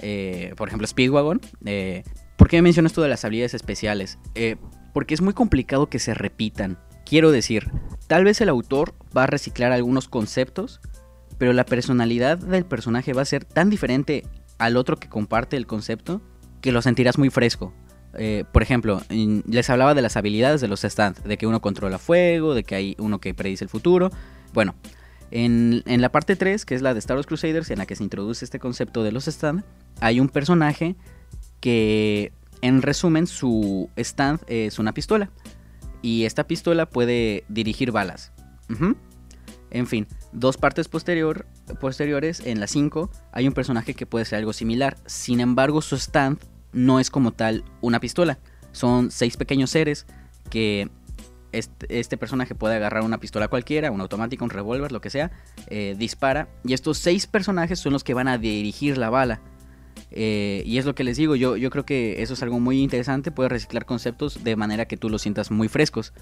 Eh, 0.01 0.53
por 0.55 0.67
ejemplo, 0.67 0.87
Speedwagon. 0.87 1.41
Eh, 1.65 2.03
¿Por 2.37 2.47
qué 2.47 2.61
menciono 2.61 2.87
esto 2.87 3.01
de 3.01 3.09
las 3.09 3.25
habilidades 3.25 3.53
especiales? 3.53 4.19
Eh, 4.35 4.57
porque 4.93 5.13
es 5.13 5.21
muy 5.21 5.33
complicado 5.33 5.87
que 5.87 5.99
se 5.99 6.13
repitan. 6.13 6.77
Quiero 7.05 7.31
decir, 7.31 7.71
tal 8.07 8.23
vez 8.23 8.41
el 8.41 8.49
autor 8.49 8.95
va 9.15 9.23
a 9.23 9.27
reciclar 9.27 9.71
algunos 9.71 10.07
conceptos, 10.07 10.79
pero 11.37 11.53
la 11.53 11.65
personalidad 11.65 12.37
del 12.37 12.65
personaje 12.65 13.13
va 13.13 13.23
a 13.23 13.25
ser 13.25 13.45
tan 13.45 13.69
diferente 13.69 14.25
al 14.57 14.77
otro 14.77 14.97
que 14.97 15.09
comparte 15.09 15.57
el 15.57 15.67
concepto 15.67 16.21
que 16.61 16.71
lo 16.71 16.81
sentirás 16.81 17.17
muy 17.17 17.29
fresco. 17.29 17.73
Eh, 18.15 18.45
por 18.51 18.61
ejemplo, 18.61 19.01
les 19.09 19.69
hablaba 19.69 19.93
de 19.95 20.01
las 20.01 20.17
habilidades 20.17 20.61
de 20.61 20.67
los 20.67 20.81
stands, 20.81 21.23
de 21.23 21.37
que 21.37 21.47
uno 21.47 21.61
controla 21.61 21.97
fuego, 21.97 22.53
de 22.53 22.63
que 22.63 22.75
hay 22.75 22.95
uno 22.99 23.19
que 23.19 23.33
predice 23.33 23.63
el 23.63 23.69
futuro. 23.69 24.11
Bueno, 24.53 24.75
en, 25.31 25.83
la 25.85 26.09
parte 26.09 26.35
3, 26.35 26.65
que 26.65 26.75
es 26.75 26.81
la 26.81 26.93
de 26.93 26.99
Star 26.99 27.17
Wars 27.17 27.25
Crusaders, 27.25 27.71
en 27.71 27.79
la 27.79 27.85
que 27.85 27.95
se 27.95 28.03
introduce 28.03 28.45
este 28.45 28.59
concepto 28.59 29.03
de 29.03 29.11
los 29.11 29.25
stands, 29.25 29.63
hay 29.99 30.19
un 30.19 30.29
personaje 30.29 30.95
que 31.59 32.31
En 32.61 32.81
resumen, 32.81 33.27
su 33.27 33.89
stand 33.97 34.39
es 34.47 34.79
una 34.79 34.93
pistola. 34.93 35.29
Y 36.01 36.23
esta 36.23 36.45
pistola 36.45 36.85
puede 36.85 37.43
dirigir 37.49 37.91
balas. 37.91 38.31
En 39.69 39.87
fin, 39.87 40.07
dos 40.31 40.55
partes 40.55 40.87
posterior, 40.87 41.45
posteriores, 41.81 42.41
en 42.45 42.61
la 42.61 42.67
5, 42.67 43.09
hay 43.33 43.47
un 43.47 43.53
personaje 43.53 43.95
que 43.95 44.05
puede 44.05 44.23
ser 44.23 44.39
algo 44.39 44.53
similar. 44.53 44.97
Sin 45.05 45.41
embargo, 45.41 45.81
su 45.81 45.95
stand 45.95 46.39
no 46.73 46.99
es 46.99 47.09
como 47.09 47.31
tal 47.31 47.63
una 47.81 47.99
pistola. 47.99 48.39
Son 48.71 49.11
seis 49.11 49.37
pequeños 49.37 49.69
seres 49.69 50.05
que 50.49 50.89
este, 51.53 52.17
personaje 52.17 52.55
puede 52.55 52.75
agarrar 52.75 53.03
una 53.03 53.19
pistola 53.19 53.47
cualquiera, 53.47 53.91
un 53.91 54.01
automático, 54.01 54.43
un 54.43 54.49
revólver, 54.49 54.91
lo 54.91 55.01
que 55.01 55.09
sea, 55.09 55.31
eh, 55.67 55.95
dispara. 55.97 56.49
Y 56.63 56.73
estos 56.73 56.97
seis 56.97 57.27
personajes 57.27 57.79
son 57.79 57.93
los 57.93 58.03
que 58.03 58.13
van 58.13 58.27
a 58.27 58.37
dirigir 58.37 58.97
la 58.97 59.09
bala. 59.09 59.41
Eh, 60.11 60.63
y 60.65 60.77
es 60.77 60.85
lo 60.85 60.95
que 60.95 61.03
les 61.03 61.17
digo, 61.17 61.35
yo, 61.35 61.55
yo 61.55 61.69
creo 61.69 61.85
que 61.85 62.21
eso 62.21 62.33
es 62.33 62.43
algo 62.43 62.59
muy 62.59 62.81
interesante, 62.81 63.31
puedes 63.31 63.51
reciclar 63.51 63.85
conceptos 63.85 64.43
de 64.43 64.55
manera 64.55 64.85
que 64.85 64.97
tú 64.97 65.09
los 65.09 65.21
sientas 65.21 65.51
muy 65.51 65.67
frescos. 65.67 66.13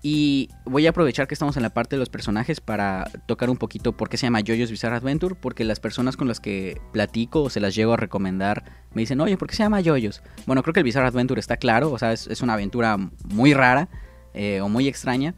Y 0.00 0.50
voy 0.64 0.86
a 0.86 0.90
aprovechar 0.90 1.26
que 1.26 1.34
estamos 1.34 1.56
en 1.56 1.62
la 1.64 1.70
parte 1.70 1.96
de 1.96 2.00
los 2.00 2.08
personajes 2.08 2.60
para 2.60 3.10
tocar 3.26 3.50
un 3.50 3.56
poquito 3.56 3.96
por 3.96 4.08
qué 4.08 4.16
se 4.16 4.26
llama 4.26 4.40
JoJo's 4.46 4.70
Bizarre 4.70 4.96
Adventure, 4.96 5.34
porque 5.34 5.64
las 5.64 5.80
personas 5.80 6.16
con 6.16 6.28
las 6.28 6.38
que 6.38 6.80
platico 6.92 7.42
o 7.42 7.50
se 7.50 7.58
las 7.58 7.74
llego 7.74 7.94
a 7.94 7.96
recomendar 7.96 8.64
me 8.94 9.02
dicen, 9.02 9.20
oye, 9.20 9.36
¿por 9.36 9.48
qué 9.48 9.56
se 9.56 9.64
llama 9.64 9.82
JoJo's? 9.82 10.22
Bueno, 10.46 10.62
creo 10.62 10.72
que 10.72 10.80
el 10.80 10.84
Bizarre 10.84 11.08
Adventure 11.08 11.40
está 11.40 11.56
claro, 11.56 11.90
o 11.90 11.98
sea, 11.98 12.12
es, 12.12 12.40
una 12.42 12.54
aventura 12.54 12.96
muy 13.24 13.54
rara 13.54 13.88
eh, 14.34 14.60
o 14.60 14.68
muy 14.68 14.86
extraña. 14.86 15.34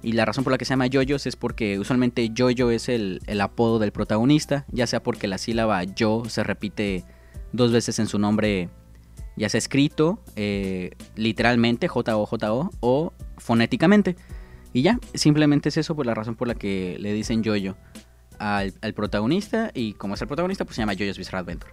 Y 0.00 0.12
la 0.12 0.26
razón 0.26 0.44
por 0.44 0.52
la 0.52 0.58
que 0.58 0.66
se 0.66 0.70
llama 0.70 0.86
JoJo's 0.86 1.26
es 1.26 1.34
porque 1.34 1.78
usualmente 1.78 2.30
JoJo 2.36 2.70
es 2.70 2.88
el, 2.88 3.20
el 3.26 3.40
apodo 3.40 3.78
del 3.78 3.90
protagonista, 3.90 4.64
ya 4.70 4.86
sea 4.86 5.02
porque 5.02 5.26
la 5.26 5.38
sílaba 5.38 5.82
Yo 5.82 6.24
se 6.28 6.44
repite 6.44 7.04
dos 7.52 7.72
veces 7.72 7.98
en 7.98 8.06
su 8.06 8.18
nombre 8.18 8.68
ya 9.36 9.48
sea 9.48 9.58
escrito 9.58 10.22
eh, 10.36 10.92
literalmente, 11.16 11.88
J-O-J-O, 11.88 12.70
o 12.80 13.12
fonéticamente. 13.38 14.16
Y 14.72 14.82
ya, 14.82 14.98
simplemente 15.14 15.68
es 15.68 15.76
eso 15.76 15.94
por 15.94 16.06
la 16.06 16.14
razón 16.14 16.34
por 16.34 16.48
la 16.48 16.54
que 16.54 16.96
le 16.98 17.12
dicen 17.12 17.44
Jojo 17.44 17.76
al, 18.38 18.74
al 18.80 18.94
protagonista. 18.94 19.70
Y 19.74 19.94
como 19.94 20.14
es 20.14 20.22
el 20.22 20.28
protagonista, 20.28 20.64
pues 20.64 20.76
se 20.76 20.82
llama 20.82 20.94
Jojo's 20.98 21.18
Bizarre 21.18 21.38
Adventure. 21.38 21.72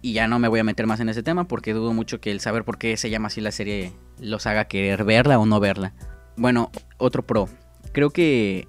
Y 0.00 0.14
ya 0.14 0.26
no 0.26 0.38
me 0.40 0.48
voy 0.48 0.58
a 0.58 0.64
meter 0.64 0.86
más 0.86 0.98
en 0.98 1.08
ese 1.08 1.22
tema 1.22 1.46
porque 1.46 1.74
dudo 1.74 1.92
mucho 1.92 2.20
que 2.20 2.32
el 2.32 2.40
saber 2.40 2.64
por 2.64 2.76
qué 2.76 2.96
se 2.96 3.08
llama 3.08 3.28
así 3.28 3.40
la 3.40 3.52
serie 3.52 3.92
los 4.18 4.46
haga 4.46 4.64
querer 4.64 5.04
verla 5.04 5.38
o 5.38 5.46
no 5.46 5.60
verla. 5.60 5.94
Bueno, 6.36 6.72
otro 6.98 7.24
pro. 7.24 7.48
Creo 7.92 8.10
que 8.10 8.66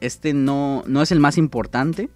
este 0.00 0.34
no, 0.34 0.82
no 0.86 1.02
es 1.02 1.12
el 1.12 1.20
más 1.20 1.38
importante, 1.38 2.10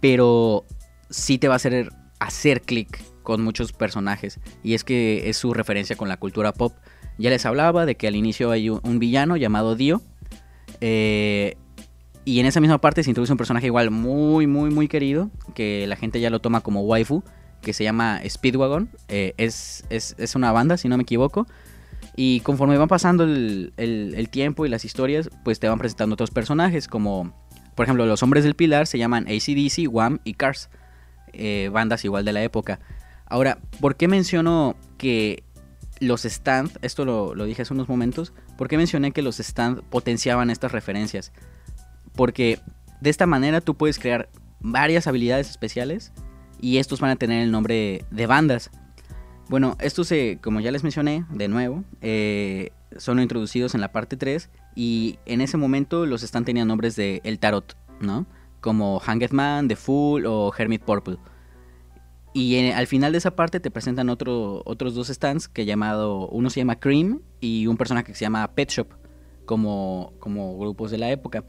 pero 0.00 0.64
sí 1.08 1.38
te 1.38 1.48
va 1.48 1.54
a 1.54 1.56
hacer 1.56 1.90
hacer 2.20 2.60
clic 2.60 3.02
con 3.22 3.42
muchos 3.42 3.72
personajes. 3.72 4.40
Y 4.62 4.74
es 4.74 4.84
que 4.84 5.28
es 5.28 5.36
su 5.36 5.54
referencia 5.54 5.96
con 5.96 6.08
la 6.08 6.16
cultura 6.16 6.52
pop. 6.52 6.74
Ya 7.18 7.30
les 7.30 7.44
hablaba 7.46 7.86
de 7.86 7.96
que 7.96 8.08
al 8.08 8.16
inicio 8.16 8.50
hay 8.50 8.70
un 8.70 8.98
villano 8.98 9.36
llamado 9.36 9.76
Dio. 9.76 10.02
Eh, 10.80 11.56
y 12.24 12.40
en 12.40 12.46
esa 12.46 12.60
misma 12.60 12.80
parte 12.80 13.02
se 13.02 13.10
introduce 13.10 13.32
un 13.32 13.38
personaje 13.38 13.66
igual 13.66 13.90
muy, 13.90 14.46
muy, 14.46 14.70
muy 14.70 14.88
querido. 14.88 15.30
Que 15.54 15.86
la 15.86 15.96
gente 15.96 16.20
ya 16.20 16.30
lo 16.30 16.40
toma 16.40 16.60
como 16.60 16.82
waifu. 16.82 17.22
Que 17.60 17.72
se 17.72 17.84
llama 17.84 18.20
Speedwagon. 18.26 18.90
Eh, 19.08 19.34
es, 19.36 19.84
es, 19.90 20.34
una 20.34 20.52
banda, 20.52 20.76
si 20.76 20.88
no 20.88 20.96
me 20.96 21.02
equivoco. 21.02 21.46
Y 22.16 22.40
conforme 22.40 22.76
van 22.78 22.88
pasando 22.88 23.24
el, 23.24 23.72
el, 23.76 24.28
tiempo 24.30 24.66
y 24.66 24.68
las 24.68 24.84
historias, 24.84 25.30
pues 25.44 25.60
te 25.60 25.68
van 25.68 25.78
presentando 25.78 26.14
otros 26.14 26.30
personajes. 26.30 26.88
Como, 26.88 27.34
por 27.74 27.84
ejemplo, 27.84 28.06
los 28.06 28.22
hombres 28.22 28.44
del 28.44 28.54
pilar 28.54 28.86
se 28.86 28.98
llaman 28.98 29.26
ACDC, 29.26 29.88
Wham 29.90 30.20
y 30.24 30.34
Cars. 30.34 30.70
Eh, 31.32 31.70
bandas 31.72 32.04
igual 32.04 32.24
de 32.24 32.32
la 32.32 32.42
época. 32.42 32.80
Ahora, 33.30 33.58
¿por 33.80 33.96
qué 33.96 34.08
menciono 34.08 34.76
que 34.98 35.44
los 36.00 36.22
stands, 36.22 36.78
esto 36.82 37.04
lo, 37.04 37.44
dije 37.44 37.62
hace 37.62 37.72
unos 37.72 37.88
momentos, 37.88 38.32
¿por 38.58 38.68
qué 38.68 38.76
mencioné 38.76 39.12
que 39.12 39.22
los 39.22 39.36
stands 39.36 39.82
potenciaban 39.88 40.50
estas 40.50 40.72
referencias? 40.72 41.32
Porque 42.14 42.58
de 43.00 43.08
esta 43.08 43.26
manera 43.26 43.60
tú 43.60 43.76
puedes 43.76 43.98
crear 44.00 44.28
varias 44.58 45.06
habilidades 45.06 45.48
especiales 45.48 46.12
y 46.60 46.78
estos 46.78 47.00
van 47.00 47.12
a 47.12 47.16
tener 47.16 47.42
el 47.44 47.52
nombre 47.52 48.04
de 48.10 48.26
bandas. 48.26 48.70
Bueno, 49.48 49.76
estos, 49.80 50.08
se, 50.08 50.38
como 50.42 50.60
ya 50.60 50.72
les 50.72 50.82
mencioné, 50.82 51.24
de 51.30 51.46
nuevo, 51.46 51.84
eh, 52.00 52.72
son 52.96 53.20
introducidos 53.20 53.76
en 53.76 53.80
la 53.80 53.92
parte 53.92 54.16
3 54.16 54.50
y 54.74 55.20
en 55.24 55.40
ese 55.40 55.56
momento 55.56 56.04
los 56.04 56.22
stands 56.22 56.46
tenían 56.46 56.66
nombres 56.66 56.96
de 56.96 57.20
El 57.22 57.38
Tarot, 57.38 57.76
¿no? 58.00 58.26
Como 58.60 58.98
Hanged 58.98 59.30
Man, 59.30 59.68
The 59.68 59.76
Fool 59.76 60.26
o 60.26 60.52
Hermit 60.56 60.82
Purple. 60.82 61.18
Y 62.32 62.70
al 62.70 62.86
final 62.86 63.12
de 63.12 63.18
esa 63.18 63.32
parte 63.32 63.58
te 63.58 63.70
presentan 63.70 64.08
otro, 64.08 64.62
otros 64.64 64.94
dos 64.94 65.08
stands 65.08 65.48
que 65.48 65.64
llamado, 65.64 66.28
uno 66.28 66.48
se 66.48 66.60
llama 66.60 66.78
Cream 66.78 67.22
y 67.40 67.66
un 67.66 67.76
personaje 67.76 68.06
que 68.06 68.14
se 68.14 68.20
llama 68.20 68.46
Pet 68.54 68.70
Shop, 68.70 68.86
como, 69.46 70.12
como 70.20 70.56
grupos 70.58 70.92
de 70.92 70.98
la 70.98 71.10
época. 71.10 71.44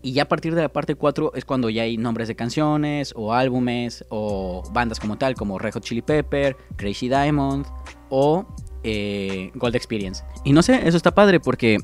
Y 0.00 0.12
ya 0.12 0.22
a 0.22 0.28
partir 0.28 0.54
de 0.54 0.62
la 0.62 0.68
parte 0.68 0.94
4 0.94 1.32
es 1.34 1.44
cuando 1.44 1.68
ya 1.70 1.82
hay 1.82 1.96
nombres 1.96 2.28
de 2.28 2.36
canciones 2.36 3.12
o 3.16 3.34
álbumes 3.34 4.04
o 4.08 4.62
bandas 4.72 5.00
como 5.00 5.18
tal, 5.18 5.34
como 5.34 5.58
Red 5.58 5.74
Hot 5.74 5.82
Chili 5.82 6.02
Pepper, 6.02 6.56
Crazy 6.76 7.08
Diamond 7.08 7.66
o 8.08 8.46
eh, 8.84 9.50
Gold 9.54 9.74
Experience. 9.74 10.24
Y 10.44 10.52
no 10.52 10.62
sé, 10.62 10.86
eso 10.86 10.96
está 10.96 11.14
padre 11.14 11.40
porque 11.40 11.78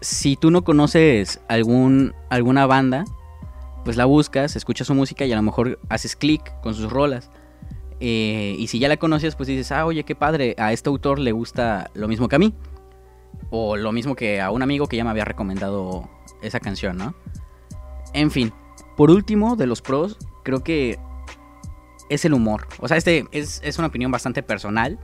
si 0.00 0.36
tú 0.36 0.50
no 0.50 0.64
conoces 0.64 1.40
algún, 1.48 2.14
alguna 2.30 2.66
banda, 2.66 3.04
pues 3.84 3.96
la 3.96 4.06
buscas, 4.06 4.56
escuchas 4.56 4.86
su 4.86 4.94
música 4.94 5.26
y 5.26 5.32
a 5.32 5.36
lo 5.36 5.42
mejor 5.42 5.78
haces 5.88 6.16
clic 6.16 6.42
con 6.60 6.74
sus 6.74 6.90
rolas. 6.90 7.30
Eh, 8.00 8.54
y 8.58 8.66
si 8.68 8.78
ya 8.78 8.88
la 8.88 8.96
conoces, 8.96 9.34
pues 9.34 9.48
dices, 9.48 9.72
ah, 9.72 9.86
oye, 9.86 10.04
qué 10.04 10.14
padre, 10.14 10.54
a 10.58 10.72
este 10.72 10.88
autor 10.88 11.18
le 11.18 11.32
gusta 11.32 11.90
lo 11.94 12.08
mismo 12.08 12.28
que 12.28 12.36
a 12.36 12.38
mí. 12.38 12.54
O 13.50 13.76
lo 13.76 13.92
mismo 13.92 14.14
que 14.14 14.40
a 14.40 14.50
un 14.50 14.62
amigo 14.62 14.86
que 14.86 14.96
ya 14.96 15.04
me 15.04 15.10
había 15.10 15.24
recomendado 15.24 16.08
esa 16.42 16.60
canción, 16.60 16.96
¿no? 16.96 17.14
En 18.12 18.30
fin, 18.30 18.52
por 18.96 19.10
último, 19.10 19.56
de 19.56 19.66
los 19.66 19.82
pros, 19.82 20.18
creo 20.42 20.62
que 20.62 20.98
es 22.08 22.24
el 22.24 22.34
humor. 22.34 22.66
O 22.80 22.88
sea, 22.88 22.96
este 22.96 23.26
es, 23.32 23.78
una 23.78 23.88
opinión 23.88 24.10
bastante 24.10 24.42
personal, 24.42 24.98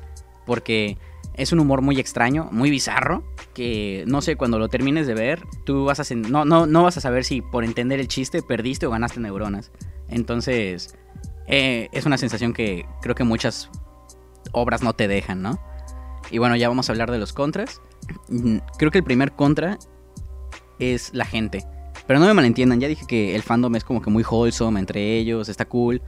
porque 0.47 0.99
es 1.35 1.53
un 1.53 1.61
humor 1.61 1.83
muy 1.83 1.99
extraño, 1.99 2.49
muy 2.51 2.71
bizarro, 2.71 3.25
que 3.55 4.05
no 4.07 4.21
sé, 4.21 4.37
cuando 4.37 4.59
lo 4.59 4.69
termines 4.69 5.07
de 5.07 5.15
ver, 5.15 5.43
tú 5.65 5.85
vas 5.85 6.01
a 6.01 6.15
no, 6.15 6.45
no, 6.45 6.67
no 6.67 6.83
vas 6.83 6.97
a 6.97 7.01
saber 7.01 7.25
si 7.25 7.41
por 7.41 7.65
entender 7.65 8.01
el 8.01 8.09
chiste 8.09 8.43
perdiste 8.43 8.87
o 8.87 8.91
ganaste 8.91 9.21
neuronas. 9.21 9.71
Entonces, 10.09 10.97
eh, 11.47 11.89
es 11.93 12.07
una 12.07 12.19
sensación 12.19 12.53
que 12.53 12.87
creo 13.03 13.15
que 13.15 13.25
muchas 13.25 13.71
obras 14.53 14.83
no 14.83 14.93
te 14.93 15.09
dejan, 15.09 15.43
¿no? 15.43 15.61
Y 16.31 16.39
bueno, 16.39 16.57
ya 16.57 16.69
vamos 16.69 16.89
a 16.89 16.93
hablar 16.93 17.11
de 17.11 17.19
los 17.19 17.33
contras. 17.33 17.81
Mm, 18.29 18.59
creo 18.79 18.91
que 18.91 18.99
el 18.99 19.05
primer 19.05 19.33
contra 19.33 19.79
es 20.79 21.13
la 21.15 21.25
gente. 21.25 21.65
Pero 22.07 22.19
no 22.19 22.27
me 22.27 22.35
malentiendan, 22.35 22.81
ya 22.81 22.89
dije 22.89 23.07
que 23.07 23.35
el 23.35 23.43
fandom 23.43 23.75
es 23.77 23.85
como 23.85 24.03
que 24.03 24.11
muy 24.11 24.25
wholesome 24.29 24.81
entre 24.81 25.17
ellos, 25.17 25.49
está 25.49 25.65
cool. 25.65 26.03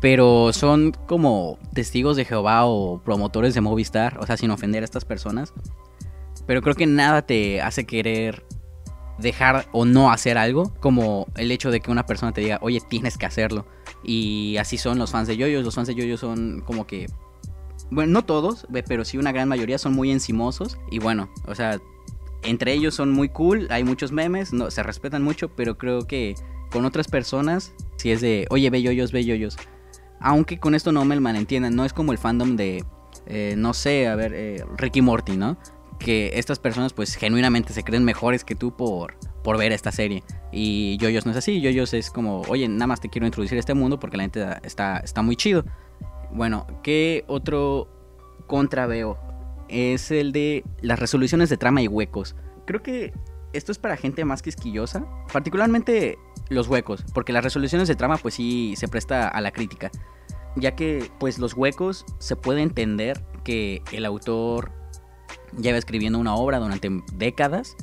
Pero 0.00 0.52
son 0.52 0.92
como 1.06 1.58
testigos 1.74 2.16
de 2.16 2.24
Jehová 2.24 2.66
o 2.66 3.00
promotores 3.02 3.54
de 3.54 3.60
Movistar, 3.60 4.18
o 4.18 4.26
sea, 4.26 4.36
sin 4.36 4.50
ofender 4.50 4.82
a 4.82 4.84
estas 4.84 5.04
personas. 5.04 5.52
Pero 6.46 6.62
creo 6.62 6.74
que 6.74 6.86
nada 6.86 7.22
te 7.22 7.60
hace 7.60 7.84
querer 7.84 8.44
dejar 9.18 9.66
o 9.72 9.84
no 9.84 10.10
hacer 10.10 10.38
algo, 10.38 10.72
como 10.80 11.26
el 11.36 11.50
hecho 11.50 11.70
de 11.70 11.80
que 11.80 11.90
una 11.90 12.06
persona 12.06 12.32
te 12.32 12.40
diga, 12.40 12.58
oye, 12.62 12.80
tienes 12.88 13.18
que 13.18 13.26
hacerlo. 13.26 13.66
Y 14.02 14.56
así 14.58 14.78
son 14.78 14.98
los 14.98 15.10
fans 15.10 15.28
de 15.28 15.36
Yoyos. 15.36 15.64
Los 15.64 15.74
fans 15.74 15.88
de 15.88 15.94
Yoyos 15.94 16.20
son 16.20 16.62
como 16.64 16.86
que. 16.86 17.06
Bueno, 17.90 18.12
no 18.12 18.22
todos, 18.22 18.66
pero 18.86 19.04
sí 19.04 19.16
una 19.18 19.32
gran 19.32 19.48
mayoría 19.48 19.78
son 19.78 19.94
muy 19.94 20.10
encimosos. 20.10 20.78
Y 20.90 20.98
bueno, 20.98 21.30
o 21.46 21.54
sea, 21.54 21.80
entre 22.42 22.72
ellos 22.72 22.94
son 22.94 23.12
muy 23.12 23.28
cool. 23.28 23.68
Hay 23.70 23.84
muchos 23.84 24.12
memes, 24.12 24.52
no, 24.52 24.70
se 24.70 24.82
respetan 24.82 25.22
mucho, 25.22 25.48
pero 25.48 25.78
creo 25.78 26.06
que 26.06 26.34
con 26.70 26.84
otras 26.84 27.08
personas, 27.08 27.72
si 27.96 28.10
es 28.10 28.20
de, 28.20 28.46
oye, 28.50 28.70
ve 28.70 28.82
Yoyos, 28.82 29.12
ve 29.12 29.24
Yoyos. 29.24 29.56
Aunque 30.20 30.58
con 30.58 30.74
esto 30.74 30.92
no 30.92 31.04
me 31.04 31.18
malentiendan, 31.18 31.74
no 31.74 31.84
es 31.84 31.92
como 31.92 32.12
el 32.12 32.18
fandom 32.18 32.56
de, 32.56 32.84
eh, 33.26 33.54
no 33.56 33.74
sé, 33.74 34.08
a 34.08 34.16
ver, 34.16 34.32
eh, 34.34 34.64
Ricky 34.76 35.00
Morty, 35.00 35.36
¿no? 35.36 35.56
Que 35.98 36.32
estas 36.34 36.58
personas 36.58 36.92
pues 36.92 37.14
genuinamente 37.14 37.72
se 37.72 37.84
creen 37.84 38.04
mejores 38.04 38.44
que 38.44 38.54
tú 38.54 38.76
por, 38.76 39.16
por 39.48 39.56
ver 39.56 39.72
esta 39.72 39.92
serie. 39.92 40.22
Y 40.52 40.98
Yoyos 40.98 41.24
no 41.24 41.30
es 41.30 41.38
así, 41.38 41.62
Yoyos 41.62 41.94
es 41.94 42.10
como, 42.10 42.42
oye, 42.50 42.68
nada 42.68 42.86
más 42.86 43.00
te 43.00 43.08
quiero 43.08 43.24
introducir 43.24 43.56
a 43.56 43.60
este 43.60 43.72
mundo 43.72 43.98
porque 43.98 44.18
la 44.18 44.24
gente 44.24 44.46
está, 44.62 44.98
está 44.98 45.22
muy 45.22 45.36
chido. 45.36 45.64
Bueno, 46.30 46.66
¿qué 46.82 47.24
otro 47.28 47.88
contra 48.46 48.86
veo? 48.86 49.16
Es 49.66 50.10
el 50.10 50.32
de 50.32 50.64
las 50.82 50.98
resoluciones 50.98 51.48
de 51.48 51.56
trama 51.56 51.80
y 51.80 51.88
huecos. 51.88 52.36
Creo 52.66 52.82
que 52.82 53.14
esto 53.54 53.72
es 53.72 53.78
para 53.78 53.96
gente 53.96 54.22
más 54.26 54.42
quisquillosa, 54.42 55.06
particularmente 55.32 56.18
los 56.50 56.68
huecos, 56.68 57.02
porque 57.14 57.32
las 57.32 57.42
resoluciones 57.42 57.88
de 57.88 57.94
trama 57.94 58.18
pues 58.18 58.34
sí 58.34 58.74
se 58.76 58.86
presta 58.86 59.28
a 59.28 59.40
la 59.40 59.50
crítica, 59.50 59.90
ya 60.56 60.76
que 60.76 61.10
pues 61.18 61.38
los 61.38 61.54
huecos 61.54 62.04
se 62.18 62.36
puede 62.36 62.60
entender 62.60 63.24
que 63.44 63.80
el 63.92 64.04
autor 64.04 64.72
lleva 65.58 65.78
escribiendo 65.78 66.18
una 66.18 66.34
obra 66.34 66.58
durante 66.58 66.90
décadas 67.14 67.76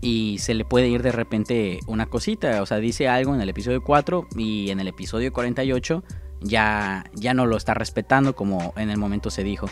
y 0.00 0.38
se 0.38 0.54
le 0.54 0.64
puede 0.64 0.88
ir 0.88 1.02
de 1.02 1.12
repente 1.12 1.80
una 1.86 2.06
cosita, 2.06 2.62
o 2.62 2.66
sea, 2.66 2.78
dice 2.78 3.08
algo 3.08 3.34
en 3.34 3.40
el 3.40 3.48
episodio 3.48 3.82
4 3.82 4.28
y 4.36 4.70
en 4.70 4.80
el 4.80 4.88
episodio 4.88 5.32
48 5.32 6.02
ya, 6.40 7.04
ya 7.14 7.34
no 7.34 7.46
lo 7.46 7.56
está 7.56 7.74
respetando 7.74 8.34
como 8.34 8.72
en 8.76 8.90
el 8.90 8.98
momento 8.98 9.30
se 9.30 9.44
dijo. 9.44 9.66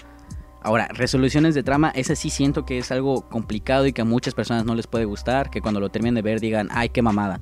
Ahora, 0.61 0.89
resoluciones 0.89 1.55
de 1.55 1.63
trama, 1.63 1.93
ese 1.95 2.17
sí 2.17 2.31
siento 2.31 2.65
que 2.65 2.79
es 2.79 2.91
algo 2.91 3.29
complicado 3.29 3.87
y 3.87 3.93
que 3.93 4.03
a 4.03 4.05
muchas 4.05 4.35
personas 4.35 4.65
no 4.65 4.75
les 4.75 4.87
puede 4.87 5.05
gustar, 5.05 5.51
que 5.51 5.61
cuando 5.63 5.81
lo 5.81 5.89
terminen 5.89 6.17
de 6.17 6.23
ver 6.23 6.41
digan, 6.41 6.69
ay, 6.73 6.89
qué 6.89 7.01
mamada. 7.01 7.41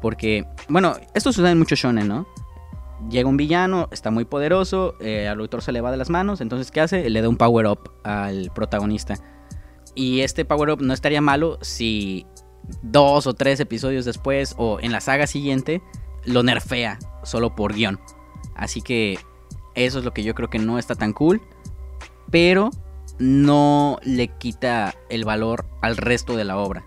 Porque, 0.00 0.46
bueno, 0.68 0.96
esto 1.14 1.32
sucede 1.32 1.52
en 1.52 1.58
muchos 1.58 1.78
shonen, 1.78 2.08
¿no? 2.08 2.26
Llega 3.10 3.28
un 3.28 3.36
villano, 3.36 3.88
está 3.92 4.10
muy 4.10 4.24
poderoso, 4.24 4.96
eh, 4.98 5.28
al 5.28 5.40
autor 5.40 5.62
se 5.62 5.72
le 5.72 5.82
va 5.82 5.90
de 5.90 5.98
las 5.98 6.08
manos, 6.08 6.40
entonces 6.40 6.70
¿qué 6.70 6.80
hace? 6.80 7.10
Le 7.10 7.20
da 7.20 7.28
un 7.28 7.36
power 7.36 7.66
up 7.66 7.90
al 8.02 8.50
protagonista. 8.54 9.16
Y 9.94 10.20
este 10.20 10.44
power 10.44 10.70
up 10.70 10.82
no 10.82 10.92
estaría 10.92 11.20
malo 11.20 11.58
si 11.62 12.26
dos 12.82 13.26
o 13.26 13.34
tres 13.34 13.60
episodios 13.60 14.04
después 14.04 14.54
o 14.58 14.80
en 14.80 14.92
la 14.92 15.00
saga 15.00 15.26
siguiente 15.26 15.82
lo 16.24 16.42
nerfea 16.42 16.98
solo 17.22 17.54
por 17.54 17.74
guion. 17.74 18.00
Así 18.54 18.80
que 18.80 19.18
eso 19.74 19.98
es 19.98 20.04
lo 20.04 20.12
que 20.12 20.22
yo 20.22 20.34
creo 20.34 20.50
que 20.50 20.58
no 20.58 20.78
está 20.78 20.94
tan 20.94 21.12
cool. 21.12 21.42
Pero 22.30 22.70
no 23.18 23.98
le 24.02 24.28
quita 24.28 24.94
el 25.08 25.24
valor 25.24 25.66
al 25.82 25.96
resto 25.96 26.36
de 26.36 26.44
la 26.44 26.56
obra. 26.58 26.84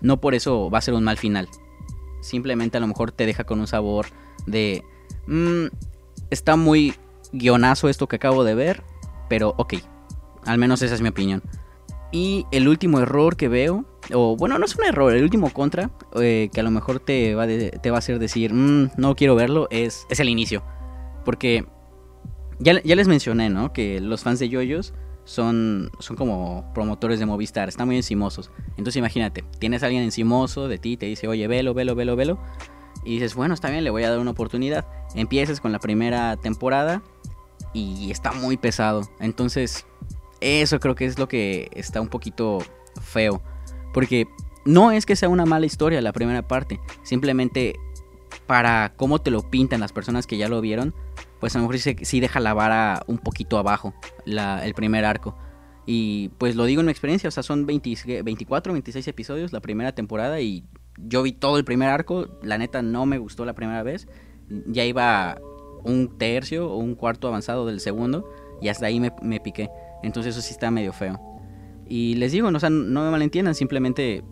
No 0.00 0.20
por 0.20 0.34
eso 0.34 0.70
va 0.70 0.78
a 0.78 0.82
ser 0.82 0.94
un 0.94 1.04
mal 1.04 1.16
final. 1.16 1.48
Simplemente 2.20 2.78
a 2.78 2.80
lo 2.80 2.86
mejor 2.86 3.12
te 3.12 3.26
deja 3.26 3.44
con 3.44 3.60
un 3.60 3.66
sabor 3.66 4.06
de... 4.46 4.82
Mm, 5.26 5.66
está 6.30 6.56
muy 6.56 6.94
guionazo 7.32 7.88
esto 7.88 8.08
que 8.08 8.16
acabo 8.16 8.44
de 8.44 8.54
ver. 8.54 8.82
Pero 9.28 9.54
ok. 9.58 9.74
Al 10.44 10.58
menos 10.58 10.82
esa 10.82 10.94
es 10.94 11.00
mi 11.00 11.08
opinión. 11.08 11.42
Y 12.12 12.46
el 12.52 12.68
último 12.68 13.00
error 13.00 13.36
que 13.36 13.48
veo, 13.48 13.84
o 14.14 14.36
bueno, 14.36 14.58
no 14.58 14.64
es 14.64 14.76
un 14.76 14.84
error, 14.84 15.12
el 15.12 15.22
último 15.22 15.52
contra, 15.52 15.90
eh, 16.20 16.50
que 16.52 16.60
a 16.60 16.62
lo 16.62 16.70
mejor 16.70 17.00
te 17.00 17.34
va, 17.34 17.46
te 17.46 17.90
va 17.90 17.96
a 17.96 17.98
hacer 17.98 18.18
decir, 18.18 18.52
mm, 18.52 18.92
no 18.96 19.16
quiero 19.16 19.34
verlo, 19.34 19.66
es, 19.70 20.06
es 20.08 20.20
el 20.20 20.28
inicio. 20.28 20.62
Porque 21.24 21.66
ya, 22.58 22.80
ya, 22.82 22.96
les 22.96 23.08
mencioné, 23.08 23.50
¿no? 23.50 23.72
Que 23.72 24.00
los 24.00 24.22
fans 24.22 24.38
de 24.38 24.48
Yoyos 24.48 24.94
son, 25.24 25.90
son 25.98 26.16
como 26.16 26.70
promotores 26.72 27.18
de 27.18 27.26
Movistar, 27.26 27.68
están 27.68 27.86
muy 27.88 27.96
encimosos. 27.96 28.50
Entonces 28.70 28.96
imagínate, 28.96 29.44
tienes 29.58 29.82
a 29.82 29.86
alguien 29.86 30.04
encimoso 30.04 30.68
de 30.68 30.78
ti, 30.78 30.96
te 30.96 31.06
dice, 31.06 31.26
oye, 31.26 31.46
velo, 31.48 31.74
velo, 31.74 31.94
velo, 31.94 32.16
velo. 32.16 32.38
Y 33.04 33.14
dices, 33.14 33.34
bueno, 33.34 33.54
está 33.54 33.70
bien, 33.70 33.84
le 33.84 33.90
voy 33.90 34.04
a 34.04 34.10
dar 34.10 34.18
una 34.18 34.30
oportunidad. 34.30 34.86
Empiezas 35.14 35.60
con 35.60 35.72
la 35.72 35.78
primera 35.78 36.36
temporada 36.36 37.02
y 37.72 38.10
está 38.10 38.32
muy 38.32 38.56
pesado. 38.56 39.02
Entonces 39.20 39.85
eso 40.40 40.80
creo 40.80 40.94
que 40.94 41.06
es 41.06 41.18
lo 41.18 41.28
que 41.28 41.68
está 41.72 42.00
un 42.00 42.08
poquito 42.08 42.58
feo. 43.00 43.42
Porque 43.92 44.26
no 44.64 44.90
es 44.90 45.06
que 45.06 45.16
sea 45.16 45.28
una 45.28 45.46
mala 45.46 45.66
historia 45.66 46.00
la 46.00 46.12
primera 46.12 46.46
parte. 46.46 46.80
Simplemente 47.02 47.76
para 48.46 48.92
cómo 48.96 49.20
te 49.20 49.30
lo 49.30 49.50
pintan 49.50 49.80
las 49.80 49.92
personas 49.92 50.26
que 50.26 50.36
ya 50.36 50.48
lo 50.48 50.60
vieron, 50.60 50.94
pues 51.40 51.54
a 51.54 51.58
lo 51.58 51.68
mejor 51.68 51.78
sí, 51.78 52.20
deja 52.20 52.40
la 52.40 52.54
vara 52.54 53.02
un 53.06 53.18
poquito 53.18 53.58
abajo 53.58 53.94
el 54.26 54.74
primer 54.74 55.04
arco. 55.04 55.36
Y 55.86 56.30
pues 56.38 56.56
lo 56.56 56.64
digo 56.64 56.80
en 56.80 56.86
mi 56.86 56.92
experiencia, 56.92 57.28
o 57.28 57.30
sea, 57.30 57.42
son 57.42 57.64
24, 57.66 58.72
26 58.72 59.06
episodios 59.08 59.52
la 59.52 59.60
primera 59.60 59.92
temporada 59.92 60.40
y 60.40 60.64
yo 60.98 61.22
vi 61.22 61.32
todo 61.32 61.58
el 61.58 61.64
primer 61.64 61.88
arco, 61.88 62.28
la 62.42 62.58
neta 62.58 62.82
no 62.82 63.06
me 63.06 63.18
gustó 63.18 63.44
la 63.44 63.54
primera 63.54 63.82
vez, 63.82 64.08
ya 64.48 64.84
iba 64.84 65.38
un 65.84 66.18
tercio 66.18 66.68
o 66.68 66.76
un 66.76 66.96
cuarto 66.96 67.28
avanzado 67.28 67.66
del 67.66 67.78
segundo 67.80 68.28
y 68.60 68.68
hasta 68.68 68.86
ahí 68.86 68.98
me 69.00 69.40
piqué. 69.40 69.70
Entonces 70.02 70.34
eso 70.34 70.42
sí 70.42 70.52
está 70.52 70.70
medio 70.70 70.92
feo. 70.92 71.20
Y 71.88 72.14
les 72.14 72.32
digo, 72.32 72.50
no, 72.50 72.58
no 72.58 73.04
me 73.04 73.10
malentiendan, 73.10 73.54
simplemente 73.54 74.24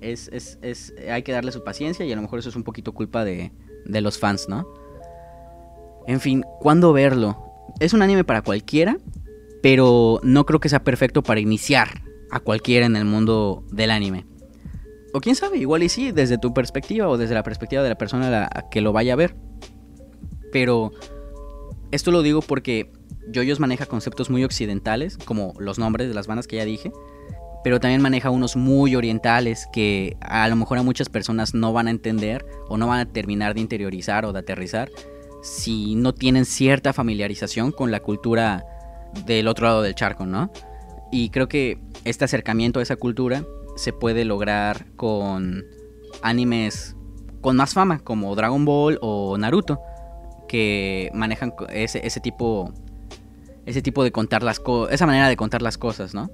es, 0.00 0.28
es, 0.32 0.94
hay 1.10 1.22
que 1.22 1.32
darle 1.32 1.52
su 1.52 1.64
paciencia 1.64 2.04
y 2.04 2.12
a 2.12 2.16
lo 2.16 2.22
mejor 2.22 2.38
eso 2.38 2.48
es 2.48 2.56
un 2.56 2.64
poquito 2.64 2.92
culpa 2.92 3.24
de, 3.24 3.52
de 3.84 4.00
los 4.00 4.18
fans, 4.18 4.48
¿no? 4.48 4.66
En 6.06 6.20
fin, 6.20 6.44
¿cuándo 6.60 6.92
verlo? 6.92 7.36
Es 7.80 7.92
un 7.92 8.02
anime 8.02 8.24
para 8.24 8.42
cualquiera, 8.42 8.98
pero 9.62 10.20
no 10.22 10.46
creo 10.46 10.60
que 10.60 10.68
sea 10.68 10.84
perfecto 10.84 11.22
para 11.22 11.40
iniciar 11.40 12.02
a 12.30 12.40
cualquiera 12.40 12.86
en 12.86 12.96
el 12.96 13.04
mundo 13.04 13.64
del 13.70 13.90
anime. 13.90 14.26
O 15.12 15.20
quién 15.20 15.36
sabe, 15.36 15.58
igual 15.58 15.82
y 15.82 15.88
sí, 15.88 16.12
desde 16.12 16.38
tu 16.38 16.52
perspectiva 16.52 17.08
o 17.08 17.16
desde 17.16 17.34
la 17.34 17.42
perspectiva 17.42 17.82
de 17.82 17.88
la 17.88 17.98
persona 17.98 18.48
que 18.70 18.80
lo 18.80 18.92
vaya 18.92 19.14
a 19.14 19.16
ver. 19.16 19.36
Pero 20.52 20.92
esto 21.90 22.10
lo 22.10 22.22
digo 22.22 22.42
porque 22.42 22.92
Yoyos 23.30 23.60
maneja 23.60 23.86
conceptos 23.86 24.30
muy 24.30 24.44
occidentales, 24.44 25.16
como 25.18 25.54
los 25.58 25.78
nombres 25.78 26.08
de 26.08 26.14
las 26.14 26.26
bandas 26.26 26.46
que 26.46 26.56
ya 26.56 26.64
dije, 26.64 26.92
pero 27.64 27.80
también 27.80 28.00
maneja 28.00 28.30
unos 28.30 28.56
muy 28.56 28.94
orientales 28.94 29.66
que 29.72 30.16
a 30.20 30.48
lo 30.48 30.56
mejor 30.56 30.78
a 30.78 30.82
muchas 30.82 31.08
personas 31.08 31.54
no 31.54 31.72
van 31.72 31.88
a 31.88 31.90
entender 31.90 32.44
o 32.68 32.76
no 32.76 32.86
van 32.86 33.00
a 33.00 33.06
terminar 33.06 33.54
de 33.54 33.60
interiorizar 33.60 34.24
o 34.24 34.32
de 34.32 34.38
aterrizar 34.38 34.90
si 35.42 35.94
no 35.94 36.14
tienen 36.14 36.44
cierta 36.44 36.92
familiarización 36.92 37.72
con 37.72 37.90
la 37.90 38.00
cultura 38.00 38.64
del 39.26 39.48
otro 39.48 39.66
lado 39.66 39.82
del 39.82 39.94
charco, 39.94 40.26
¿no? 40.26 40.50
Y 41.10 41.30
creo 41.30 41.48
que 41.48 41.78
este 42.04 42.24
acercamiento 42.24 42.80
a 42.80 42.82
esa 42.82 42.96
cultura 42.96 43.44
se 43.76 43.92
puede 43.92 44.24
lograr 44.24 44.86
con 44.96 45.64
animes 46.22 46.96
con 47.40 47.56
más 47.56 47.74
fama, 47.74 48.00
como 48.00 48.34
Dragon 48.34 48.64
Ball 48.64 48.98
o 49.00 49.38
Naruto, 49.38 49.80
que 50.48 51.10
manejan 51.14 51.54
ese, 51.70 52.04
ese 52.06 52.20
tipo 52.20 52.72
ese 53.68 53.82
tipo 53.82 54.02
de 54.02 54.10
contar 54.10 54.42
las 54.42 54.60
cosas, 54.60 54.94
esa 54.94 55.04
manera 55.04 55.28
de 55.28 55.36
contar 55.36 55.60
las 55.60 55.76
cosas, 55.76 56.14
¿no? 56.14 56.30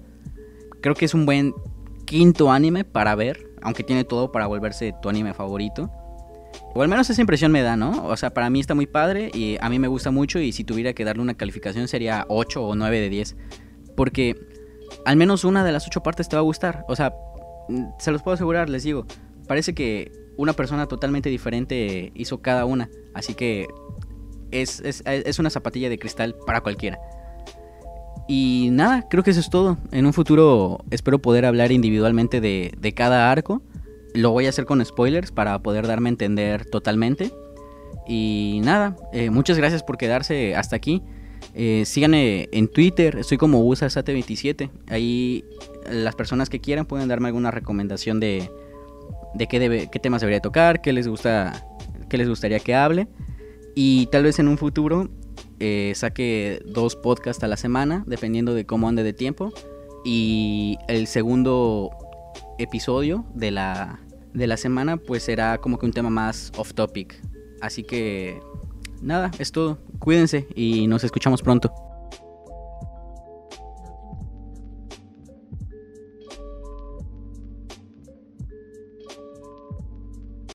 Creo 0.80 0.94
que 0.94 1.04
es 1.04 1.14
un 1.14 1.26
buen 1.26 1.52
quinto 2.04 2.52
anime 2.52 2.84
para 2.84 3.16
ver, 3.16 3.50
aunque 3.60 3.82
tiene 3.82 4.04
todo 4.04 4.30
para 4.30 4.46
volverse 4.46 4.94
tu 5.02 5.08
anime 5.08 5.34
favorito. 5.34 5.90
O 6.74 6.82
al 6.82 6.88
menos 6.88 7.10
esa 7.10 7.20
impresión 7.20 7.50
me 7.50 7.62
da, 7.62 7.76
¿no? 7.76 8.06
O 8.06 8.16
sea, 8.16 8.32
para 8.32 8.50
mí 8.50 8.60
está 8.60 8.76
muy 8.76 8.86
padre 8.86 9.32
y 9.34 9.56
a 9.60 9.68
mí 9.68 9.80
me 9.80 9.88
gusta 9.88 10.12
mucho 10.12 10.38
y 10.38 10.52
si 10.52 10.62
tuviera 10.62 10.92
que 10.92 11.04
darle 11.04 11.22
una 11.22 11.34
calificación 11.34 11.88
sería 11.88 12.24
8 12.28 12.62
o 12.62 12.76
9 12.76 13.00
de 13.00 13.08
10. 13.08 13.36
Porque 13.96 14.36
al 15.04 15.16
menos 15.16 15.42
una 15.42 15.64
de 15.64 15.72
las 15.72 15.88
8 15.88 16.04
partes 16.04 16.28
te 16.28 16.36
va 16.36 16.40
a 16.40 16.44
gustar. 16.44 16.84
O 16.86 16.94
sea, 16.94 17.14
mm, 17.68 17.86
se 17.98 18.12
los 18.12 18.22
puedo 18.22 18.36
asegurar, 18.36 18.70
les 18.70 18.84
digo. 18.84 19.06
Parece 19.48 19.74
que 19.74 20.12
una 20.36 20.52
persona 20.52 20.86
totalmente 20.86 21.30
diferente 21.30 22.12
hizo 22.14 22.42
cada 22.42 22.64
una. 22.64 22.88
Así 23.12 23.34
que 23.34 23.66
es, 24.52 24.78
es, 24.80 25.02
es 25.04 25.38
una 25.40 25.50
zapatilla 25.50 25.88
de 25.88 25.98
cristal 25.98 26.36
para 26.46 26.60
cualquiera. 26.60 27.00
Y 28.26 28.68
nada, 28.72 29.06
creo 29.08 29.22
que 29.22 29.30
eso 29.30 29.40
es 29.40 29.50
todo. 29.50 29.76
En 29.92 30.06
un 30.06 30.12
futuro 30.12 30.84
espero 30.90 31.18
poder 31.18 31.44
hablar 31.44 31.72
individualmente 31.72 32.40
de, 32.40 32.94
cada 32.94 33.30
arco. 33.30 33.62
Lo 34.14 34.30
voy 34.30 34.46
a 34.46 34.48
hacer 34.48 34.64
con 34.64 34.84
spoilers 34.84 35.30
para 35.30 35.58
poder 35.60 35.86
darme 35.86 36.08
a 36.08 36.12
entender 36.12 36.64
totalmente. 36.64 37.32
Y 38.06 38.60
nada, 38.62 38.96
eh, 39.12 39.30
muchas 39.30 39.58
gracias 39.58 39.82
por 39.82 39.98
quedarse 39.98 40.54
hasta 40.54 40.76
aquí. 40.76 41.02
Eh, 41.54 41.82
síganme 41.84 42.48
en 42.52 42.68
Twitter, 42.68 43.16
estoy 43.18 43.36
como 43.36 43.62
usasate27. 43.64 44.70
Ahí 44.88 45.44
las 45.90 46.14
personas 46.14 46.48
que 46.48 46.60
quieran 46.60 46.86
pueden 46.86 47.08
darme 47.08 47.28
alguna 47.28 47.50
recomendación 47.50 48.20
de, 48.20 48.50
de 49.34 49.46
qué, 49.46 49.58
debe, 49.58 49.88
qué 49.90 49.98
temas 49.98 50.22
debería 50.22 50.40
tocar, 50.40 50.80
qué 50.80 50.92
les, 50.92 51.06
gusta, 51.06 51.66
qué 52.08 52.16
les 52.16 52.28
gustaría 52.28 52.60
que 52.60 52.74
hable. 52.74 53.08
Y 53.74 54.06
tal 54.06 54.22
vez 54.22 54.38
en 54.38 54.48
un 54.48 54.56
futuro 54.56 55.10
eh, 55.60 55.92
saque 55.94 56.62
dos 56.66 56.96
podcasts 56.96 57.42
a 57.44 57.48
la 57.48 57.56
semana, 57.56 58.04
dependiendo 58.06 58.54
de 58.54 58.66
cómo 58.66 58.88
ande 58.88 59.02
de 59.02 59.12
tiempo. 59.12 59.52
Y 60.04 60.76
el 60.88 61.06
segundo 61.06 61.90
episodio 62.58 63.24
de 63.34 63.50
la, 63.50 64.00
de 64.32 64.46
la 64.46 64.56
semana, 64.56 64.96
pues 64.96 65.22
será 65.22 65.58
como 65.58 65.78
que 65.78 65.86
un 65.86 65.92
tema 65.92 66.10
más 66.10 66.52
off 66.56 66.74
topic. 66.74 67.20
Así 67.60 67.82
que, 67.82 68.40
nada, 69.00 69.30
es 69.38 69.52
todo. 69.52 69.78
Cuídense 69.98 70.46
y 70.54 70.86
nos 70.86 71.04
escuchamos 71.04 71.42
pronto. 71.42 71.72